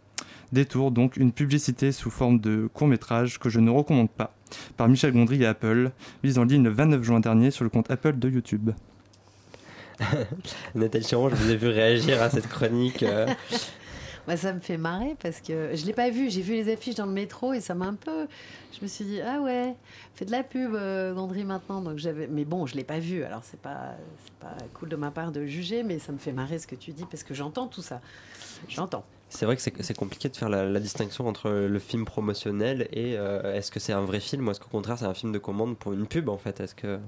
[0.52, 4.34] Détour, donc une publicité sous forme de court-métrage que je ne recommande pas,
[4.76, 5.90] par Michel Gondry et Apple,
[6.22, 8.70] mise en ligne le 29 juin dernier sur le compte Apple de YouTube.
[10.74, 13.02] Nathalie Chiron, je vous ai vu réagir à cette chronique.
[13.02, 13.26] euh,
[14.26, 16.30] Moi, ça me fait marrer parce que je l'ai pas vu.
[16.30, 18.26] J'ai vu les affiches dans le métro et ça m'a un peu.
[18.76, 19.74] Je me suis dit ah ouais,
[20.14, 21.80] fait de la pub euh, Gondry maintenant.
[21.82, 22.26] Donc j'avais.
[22.26, 23.22] Mais bon, je l'ai pas vu.
[23.22, 23.94] Alors c'est pas
[24.24, 26.74] c'est pas cool de ma part de juger, mais ça me fait marrer ce que
[26.74, 28.00] tu dis parce que j'entends tout ça.
[28.68, 29.04] J'entends.
[29.34, 33.16] C'est vrai que c'est compliqué de faire la, la distinction entre le film promotionnel et
[33.16, 35.38] euh, est-ce que c'est un vrai film ou est-ce qu'au contraire c'est un film de
[35.38, 36.60] commande pour une pub en fait?
[36.60, 36.98] Est-ce que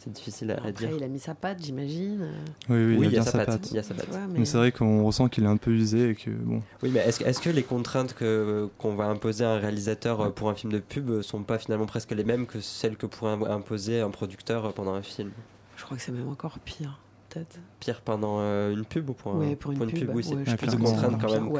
[0.00, 0.96] c'est difficile à, à Après, dire?
[0.96, 2.28] il a mis sa patte, j'imagine.
[2.70, 3.68] Oui, oui, Oui, il a bien sa patte.
[3.70, 4.08] Il y a sa patte.
[4.08, 6.62] Ouais, Mais, mais- c'est vrai qu'on ressent qu'il est un peu usé et que bon.
[6.82, 10.48] Oui, mais est-ce que, les contraintes que, qu'on va imposer à un réalisateur euh, pour
[10.48, 13.32] un film de pub euh, sont pas finalement presque les mêmes que celles que pourrait
[13.32, 15.30] im- imposer un producteur pendant un film?
[15.76, 17.00] Je crois que c'est même encore pire,
[17.36, 17.58] peut-être.
[17.80, 20.44] Pire pendant euh, une pub ou pour, un- Ouais, pour une pub, oui, c'est ouais,
[20.56, 21.54] plus de contraintes quand même que.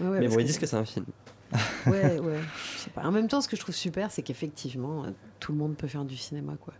[0.00, 1.06] Ouais, ouais, mais bon, ils que- disent que c'est un film.
[1.86, 2.40] Ouais, ouais.
[2.74, 3.02] Je sais pas.
[3.04, 5.10] En même temps, ce que je trouve super, c'est qu'effectivement, euh,
[5.40, 6.74] tout le monde peut faire du cinéma, quoi.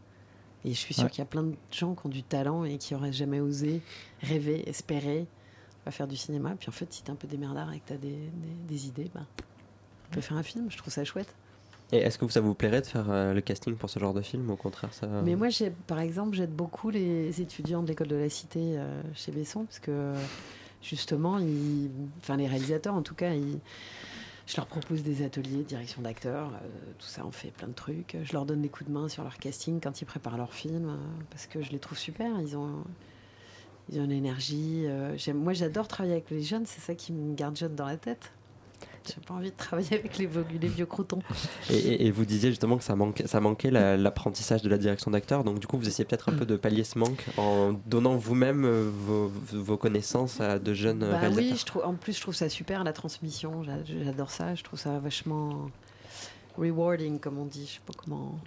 [0.65, 1.11] Et je suis sûre Ouais.
[1.11, 3.83] qu'il y a plein de gens qui ont du talent et qui auraient jamais osé
[4.23, 5.27] rêver, espérer
[5.87, 6.55] à faire du cinéma.
[6.59, 9.11] Puis en fait, si t'es un peu démerdard et que t'as des, des, des idées,
[9.15, 10.69] bah, tu peux faire un film.
[10.71, 11.33] Je trouve ça chouette.
[11.93, 14.23] Et est-ce que ça vous plairait de faire euh, le casting pour ce genre de
[14.23, 14.51] film?
[14.51, 15.07] Au contraire, ça.
[15.25, 15.49] Mais moi,
[15.87, 19.79] par exemple, j'aide beaucoup les étudiants de l'école de la Cité euh, chez Besson, parce
[19.79, 20.13] que
[20.83, 23.31] justement, ils, enfin les réalisateurs, en tout cas,
[24.47, 26.69] je leur propose des ateliers direction d'acteurs, euh,
[26.99, 28.17] tout ça, on fait plein de trucs.
[28.21, 30.99] Je leur donne des coups de main sur leur casting quand ils préparent leur film,
[31.31, 32.41] parce que je les trouve super.
[32.41, 32.83] Ils ont,
[33.91, 34.87] ils ont une énergie.
[35.35, 38.33] moi, j'adore travailler avec les jeunes, c'est ça qui me garde jeune dans la tête.
[39.15, 41.21] J'ai pas envie de travailler avec les, vieux- les vieux croutons.
[41.71, 44.79] Et, et- et vous disiez justement que ça manquait, ça manquait la- l'apprentissage de la
[44.79, 47.73] direction d'acteur, donc du coup vous essayez peut-être un peu de pallier ce manque en
[47.87, 51.51] donnant vous-même euh, vos, vos connaissances à de jeunes Bah réalisateurs.
[51.53, 53.63] oui, je trouve, en plus, je trouve ça super, la transmission.
[53.63, 54.55] J'a- J'adore ça.
[54.55, 55.71] Je trouve ça vachement
[56.59, 57.67] rewarding, comme on dit.
[57.67, 58.39] Je sais pas comment.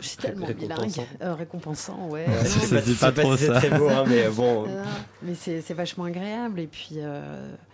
[0.00, 0.78] Je suis tellement bilingue.
[0.78, 1.06] Récompensant.
[1.22, 2.26] Euh, récompensant, ouais.
[2.26, 4.66] Ouais, Non, je sais mais- pas- pas si c'est très beau, hein, mais bon.
[4.68, 4.84] Euh,
[5.22, 6.60] mais c'est c'est vachement agréable.
[6.60, 7.65] Et puis, euh, c'est-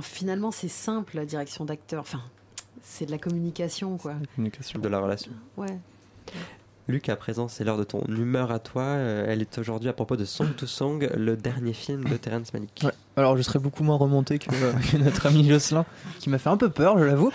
[0.00, 2.02] finalement, c'est simple, la direction d'acteur.
[2.02, 2.22] Enfin,
[2.82, 4.14] c'est de la communication, quoi.
[4.36, 4.78] Communication.
[4.78, 5.32] De la relation.
[5.56, 5.78] Ouais.
[6.90, 8.82] Luc, à présent, c'est l'heure de ton humeur à toi.
[8.82, 12.52] Euh, elle est aujourd'hui à propos de Song to Song, le dernier film de Terrence
[12.52, 12.84] Malick.
[13.16, 15.84] Alors je serais beaucoup moins remonté que, euh, que notre ami Jocelyn,
[16.18, 17.30] qui m'a fait un peu peur, je l'avoue.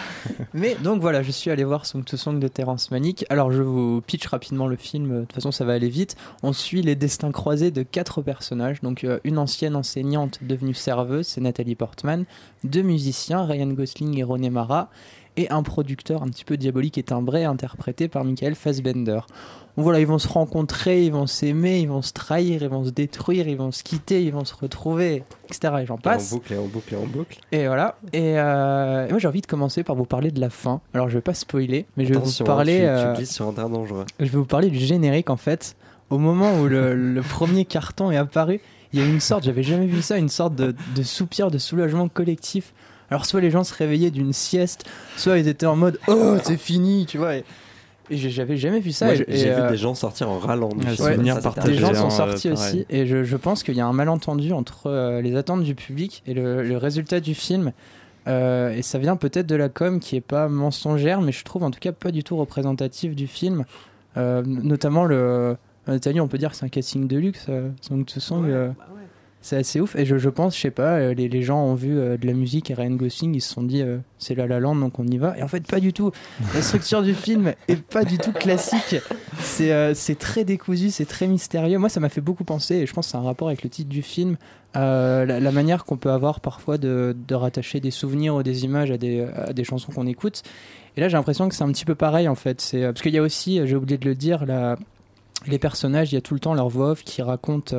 [0.53, 3.25] Mais donc voilà, je suis allé voir Song to Song de Terrence Malick.
[3.29, 6.15] Alors je vous pitch rapidement le film, de toute façon ça va aller vite.
[6.43, 8.81] On suit les destins croisés de quatre personnages.
[8.81, 12.25] Donc euh, une ancienne enseignante devenue serveuse, c'est Nathalie Portman.
[12.63, 14.89] Deux musiciens, Ryan Gosling et René Mara.
[15.37, 19.19] Et un producteur un petit peu diabolique et timbré, interprété par Michael Fassbender.
[19.77, 22.91] Voilà, ils vont se rencontrer, ils vont s'aimer, ils vont se trahir, ils vont se
[22.91, 25.73] détruire, ils vont se quitter, ils vont se retrouver, etc.
[25.81, 26.29] Et j'en Et en passe.
[26.31, 27.39] boucle, et en boucle, et en boucle.
[27.51, 27.97] Et voilà.
[28.13, 30.79] Et, euh, et moi, j'ai envie de commencer par vous parler de la fin.
[30.93, 32.85] Alors, je vais pas spoiler, mais je vais vous parler.
[32.85, 34.05] hein, tu, tu euh, glisses sur un terrain dangereux.
[34.21, 35.75] je vais vous parler du générique en fait.
[36.09, 38.61] Au moment où le, le premier carton est apparu,
[38.93, 41.51] il y a eu une sorte, j'avais jamais vu ça, une sorte de, de soupir
[41.51, 42.73] de soulagement collectif.
[43.11, 44.85] Alors, soit les gens se réveillaient d'une sieste,
[45.17, 47.35] soit ils étaient en mode Oh, c'est fini, tu vois.
[47.35, 47.43] Et,
[48.09, 49.15] j'avais jamais vu ça.
[49.15, 51.25] J'ai j'ai euh, vu des gens sortir en râlant Ouais, les
[51.75, 52.69] gens hein, sont euh, sortis pareil.
[52.69, 55.73] aussi et je, je pense qu'il y a un malentendu entre euh, les attentes du
[55.73, 57.71] public et le, le résultat du film.
[58.27, 61.63] Euh, et ça vient peut-être de la com qui est pas mensongère, mais je trouve
[61.63, 63.65] en tout cas pas du tout représentative du film.
[64.17, 65.57] Euh, notamment le.
[65.87, 67.45] Nathalie, on peut dire que c'est un casting de luxe.
[67.49, 69.01] Euh, Song to Song, euh, bah ouais.
[69.45, 69.95] C'est assez ouf.
[69.95, 72.25] Et je, je pense, je sais pas, euh, les, les gens ont vu euh, de
[72.25, 74.97] la musique et Ryan Gosling, ils se sont dit euh, c'est La La Land, donc
[74.97, 75.37] on y va.
[75.37, 76.11] Et en fait, pas du tout.
[76.55, 78.95] La structure du film est pas du tout classique.
[79.39, 81.77] C'est euh, très décousu, c'est très mystérieux.
[81.77, 83.69] Moi, ça m'a fait beaucoup penser, et je pense que c'est un rapport avec le
[83.69, 84.37] titre du film,
[84.73, 88.89] la, la manière qu'on peut avoir parfois de, de rattacher des souvenirs ou des images
[88.89, 90.41] à des, à des chansons qu'on écoute.
[90.97, 92.75] Et là, j'ai l'impression que c'est un petit peu pareil en fait.
[92.81, 94.75] Parce qu'il y a aussi, j'ai oublié de le dire, la,
[95.45, 97.75] les personnages, il y a tout le temps leur voix off qui raconte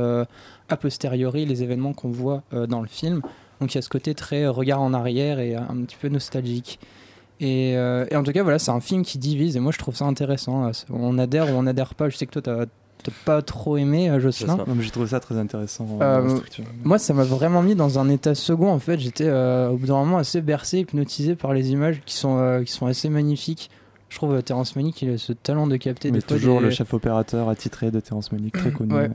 [0.69, 3.23] a posteriori les événements qu'on voit euh, dans le film.
[3.61, 6.09] Donc il y a ce côté très euh, regard en arrière et un petit peu
[6.09, 6.79] nostalgique.
[7.41, 9.79] Et, euh, et en tout cas, voilà, c'est un film qui divise et moi je
[9.79, 10.71] trouve ça intéressant.
[10.91, 12.09] On adhère ou on n'adhère pas.
[12.09, 12.65] Je sais que toi, t'as
[13.25, 14.57] pas trop aimé, Jocelyn.
[14.57, 15.87] Non, mais j'ai trouvé ça très intéressant.
[16.01, 16.39] Euh,
[16.83, 18.71] moi, ça m'a vraiment mis dans un état second.
[18.71, 22.15] En fait, j'étais euh, au bout d'un moment assez bercé, hypnotisé par les images qui
[22.17, 23.71] sont, qui sont assez magnifiques.
[24.09, 26.67] Je trouve Terrence Malick, il a ce talent de capter Mais des fois toujours des-
[26.67, 28.95] le chef opérateur attitré de Terrence Malick, très connu.
[28.95, 29.11] Ouais.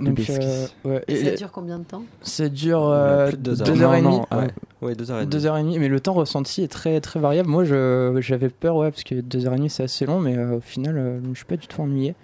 [0.00, 1.04] Donc, euh, ouais.
[1.08, 3.90] Et Et- ça dure combien de temps Ça dure euh, plus de deux deux heures.
[3.90, 4.16] heures et demie.
[4.16, 4.48] non, Ouais,
[4.82, 5.30] ouais, deux heures et demie.
[5.30, 7.48] Deux heures et demie, mais le temps ressenti est très très variable.
[7.48, 10.36] Moi, je- j'avais peur, ouais, parce que deux heures et demie c'est assez long, mais
[10.36, 12.14] euh, au final, euh, je suis pas du tout ennuyé.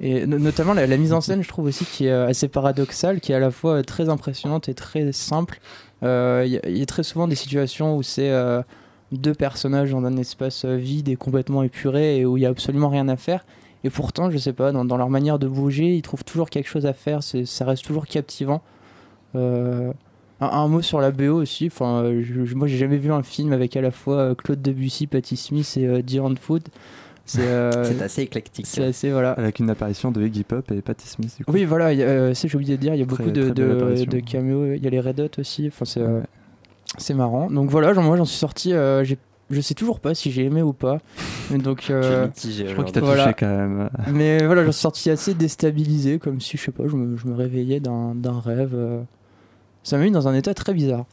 [0.00, 3.20] Et no- notamment la, la mise en scène, je trouve aussi qui est assez paradoxale,
[3.20, 5.60] qui est à la fois très impressionnante et très simple.
[6.02, 8.60] Euh, Il y, a- il y a très souvent des situations où c'est euh,
[9.12, 12.88] deux personnages dans un espace vide et complètement épuré et où il y a absolument
[12.88, 13.46] rien à faire.
[13.84, 16.68] Et pourtant, je sais pas, dans, dans leur manière de bouger, ils trouvent toujours quelque
[16.68, 17.20] chose à faire.
[17.22, 18.62] Ça reste toujours captivant.
[19.36, 19.92] Euh,
[20.40, 21.66] un, un mot sur la BO aussi.
[21.66, 24.62] Enfin, je- je- moi, j'ai jamais vu un film avec à la fois euh, Claude
[24.62, 26.62] Debussy, Patti Smith et euh, Diane Food.
[27.26, 27.70] C'est euh,
[28.02, 28.66] assez éclectique.
[28.66, 29.32] c'est assez voilà.
[29.32, 31.34] Avec une apparition de Iggy Pop et Patti Smith.
[31.38, 31.52] Du coup.
[31.52, 31.88] Oui, voilà.
[31.88, 32.94] euh, c'est j'ai oublié de dire.
[32.94, 34.72] Il y a Très- beaucoup de, de, caméos.
[34.74, 35.66] Il y a les Red Hot aussi.
[35.68, 37.14] Enfin, c'est Ouais.
[37.18, 37.50] marrant.
[37.50, 38.72] Donc voilà, genre, moi, j'en suis sorti.
[38.72, 39.18] euh, j'ai-
[39.50, 40.98] je sais toujours pas si j'ai aimé ou pas.
[41.50, 43.00] Mais Donc Je suis euh, mitigé Je crois qu'il t'a.
[43.00, 43.24] Voilà.
[43.24, 43.90] touché quand même.
[44.12, 47.26] Mais voilà, j'en suis sorti assez déstabilisé, comme si, je sais pas, je me, je
[47.26, 48.72] me réveillais d'un d'un rêve.
[48.74, 49.02] euh.
[49.82, 51.04] Ça m'a mis dans un état très bizarre.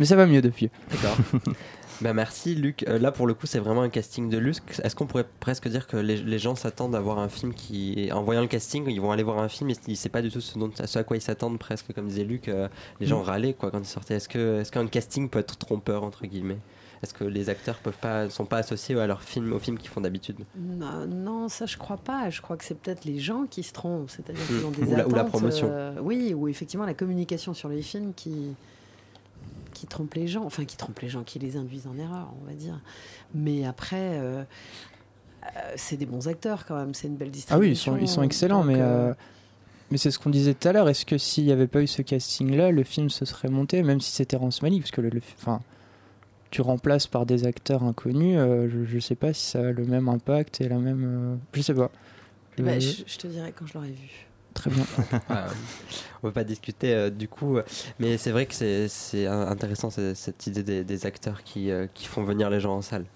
[0.00, 0.70] Mais ça va mieux depuis.
[0.90, 1.16] D'accord.
[2.00, 2.84] bah merci Luc.
[2.88, 4.62] Euh, là pour le coup c'est vraiment un casting de luxe.
[4.82, 8.08] Est-ce qu'on pourrait presque dire que les, les gens s'attendent à voir un film qui,
[8.12, 10.30] en voyant le casting, ils vont aller voir un film et ils savent pas du
[10.30, 12.48] tout ce, dont, ce à quoi ils s'attendent presque, comme disait Luc.
[12.48, 12.66] euh,
[12.98, 13.26] les gens Mm.
[13.26, 14.14] râlaient quoi quand ils sortaient.
[14.14, 16.58] Est-ce que est-ce qu'un casting peut être trompeur entre guillemets?
[17.02, 19.90] Est-ce que les acteurs peuvent pas sont pas associés à leur film, aux films qu'ils
[19.90, 22.30] font d'habitude Non, non, ça je crois pas.
[22.30, 24.64] Je crois que c'est peut-être les gens qui se trompent, c'est-à-dire qu'ils Mm.
[24.66, 25.68] ont des Ou la- ou la attentes, promotion.
[25.70, 28.54] euh, oui, ou effectivement la communication sur les films qui
[29.74, 32.46] qui trompe les gens, enfin qui trompe les gens, qui les induisent en erreur, on
[32.46, 32.78] va dire.
[33.34, 34.44] Mais après, euh,
[35.44, 36.94] euh, c'est des bons acteurs quand même.
[36.94, 37.56] C'est une belle distribution.
[37.56, 39.12] Ah oui, ils sont, ils sont excellents, mais, euh,
[39.90, 40.88] mais c'est ce qu'on disait tout à l'heure.
[40.88, 44.00] Est-ce que s'il n'y avait pas eu ce casting-là, le film se serait monté, même
[44.00, 45.60] si c'était Terrence Malick Parce que le, le- enfin,
[46.52, 49.84] tu remplaces par des acteurs inconnus, euh, je ne sais pas si ça a le
[49.84, 51.04] même impact et la même.
[51.04, 51.90] euh, je sais pas.
[52.58, 54.28] eh ben, Je- te dirai quand je l'aurai vu.
[54.54, 54.84] Très bien.
[55.30, 55.46] Ah,
[56.22, 57.62] on peut pas discuter euh, du coup, euh,
[57.98, 62.22] mais c'est vrai que c'est intéressant cette idée des, des acteurs qui, euh, qui font
[62.22, 63.06] venir les gens en salle.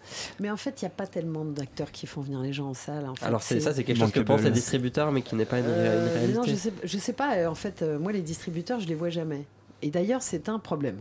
[0.40, 2.74] Mais en fait, il n'y a pas tellement d'acteurs qui font venir les gens en
[2.74, 3.04] salle.
[3.06, 3.26] en fait.
[3.26, 5.66] Alors c'est ça, c'est quelque chose que pensent les distributeurs, mais qui n'est pas une,
[5.68, 6.38] Euh, une réalité.
[6.38, 7.36] non, je sais, je sais pas.
[7.36, 9.44] euh, En fait, euh, moi, les distributeurs, je les vois jamais.
[9.82, 10.96] Et d'ailleurs, c'est un problème.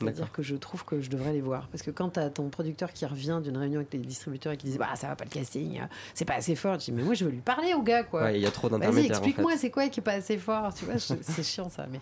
[0.00, 1.68] C'est-à-dire que je trouve que je devrais les voir.
[1.68, 4.56] Parce que quand tu as ton producteur qui revient d'une réunion avec les distributeurs et
[4.56, 5.84] qui dit bah, ça va pas le casting, euh,
[6.14, 8.24] c'est pas assez fort, je dis mais moi je veux lui parler au gars quoi.
[8.24, 9.10] Ouais, il y a trop Vas-y, d'intermédiaires.
[9.16, 9.58] en explique-moi, fait.
[9.58, 11.86] c'est quoi qui est pas assez fort Tu vois, je- c'est chiant ça.
[11.90, 12.00] Mais...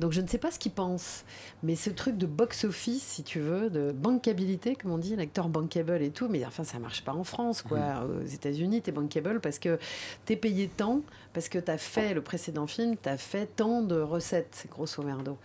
[0.00, 1.24] Donc je ne sais pas ce qu'ils pensent.
[1.62, 6.00] Mais ce truc de box-office, si tu veux, de bankabilité, comme on dit, l'acteur bankable
[6.00, 7.78] et tout, mais enfin ça marche pas en France, quoi.
[7.78, 8.22] Mmh.
[8.22, 9.78] Aux États-Unis, t'es bankable parce que
[10.24, 11.02] t'es payé tant,
[11.34, 15.36] parce que t'as fait le précédent film, t'as fait tant de recettes, grosso merdo.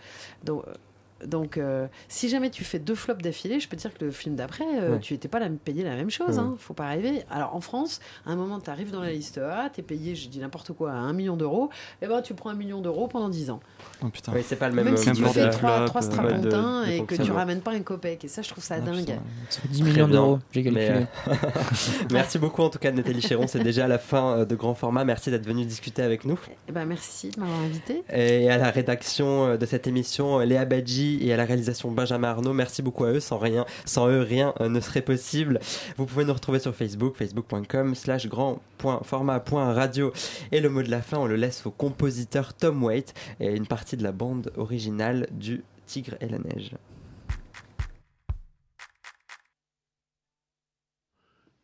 [0.44, 0.64] Donc.
[1.24, 4.10] Donc, euh, si jamais tu fais deux flops d'affilée, je peux te dire que le
[4.10, 5.00] film d'après, euh, Ouais.
[5.00, 6.36] tu n'étais pas la, payé la même chose.
[6.36, 6.38] Ouais.
[6.38, 7.22] Hein, faut pas rêver.
[7.30, 10.14] Alors, en France, à un moment, tu arrives dans la liste A, tu es payé,
[10.14, 11.70] je dis n'importe quoi, à un million d'euros.
[12.02, 13.60] Et ben, tu prends un million d'euros pendant 10 ans.
[14.04, 14.32] Oh putain.
[14.34, 14.84] Oui, c'est pas le même.
[14.84, 17.72] Même si tu fais de- trois, flop, trois euh, strapontins et que tu ramènes pas
[17.72, 18.24] un copec.
[18.24, 18.98] Et ça, je trouve ça Ah, dingue.
[19.00, 19.18] putain.
[19.48, 21.06] Ça fait 10 Très millions d'euros, j'ai Mais, calculé.
[21.28, 21.32] euh,
[22.12, 25.04] Merci beaucoup en tout cas Nathalie Chéron, c'est déjà la fin de grand format.
[25.04, 26.38] Merci d'être venue discuter avec nous.
[26.68, 28.02] Eh ben, merci de m'avoir invité.
[28.12, 32.52] Et à la rédaction de cette émission, Léa Badji et à la réalisation Benjamin Arnaud.
[32.52, 33.20] Merci beaucoup à eux.
[33.20, 35.60] Sans rien, sans eux, rien euh, ne serait possible.
[35.96, 40.12] Vous pouvez nous retrouver sur Facebook, facebook.com slash grand.format.radio.
[40.52, 43.66] Et le mot de la fin, on le laisse au compositeur Tom Waite et une
[43.66, 46.72] partie de la bande originale du Tigre et la Neige.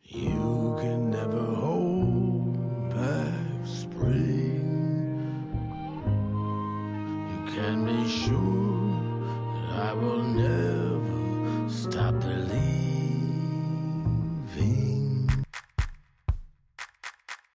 [0.04, 4.52] You can never hold back spring.
[7.30, 8.51] You can be sure
[9.82, 10.71] I will never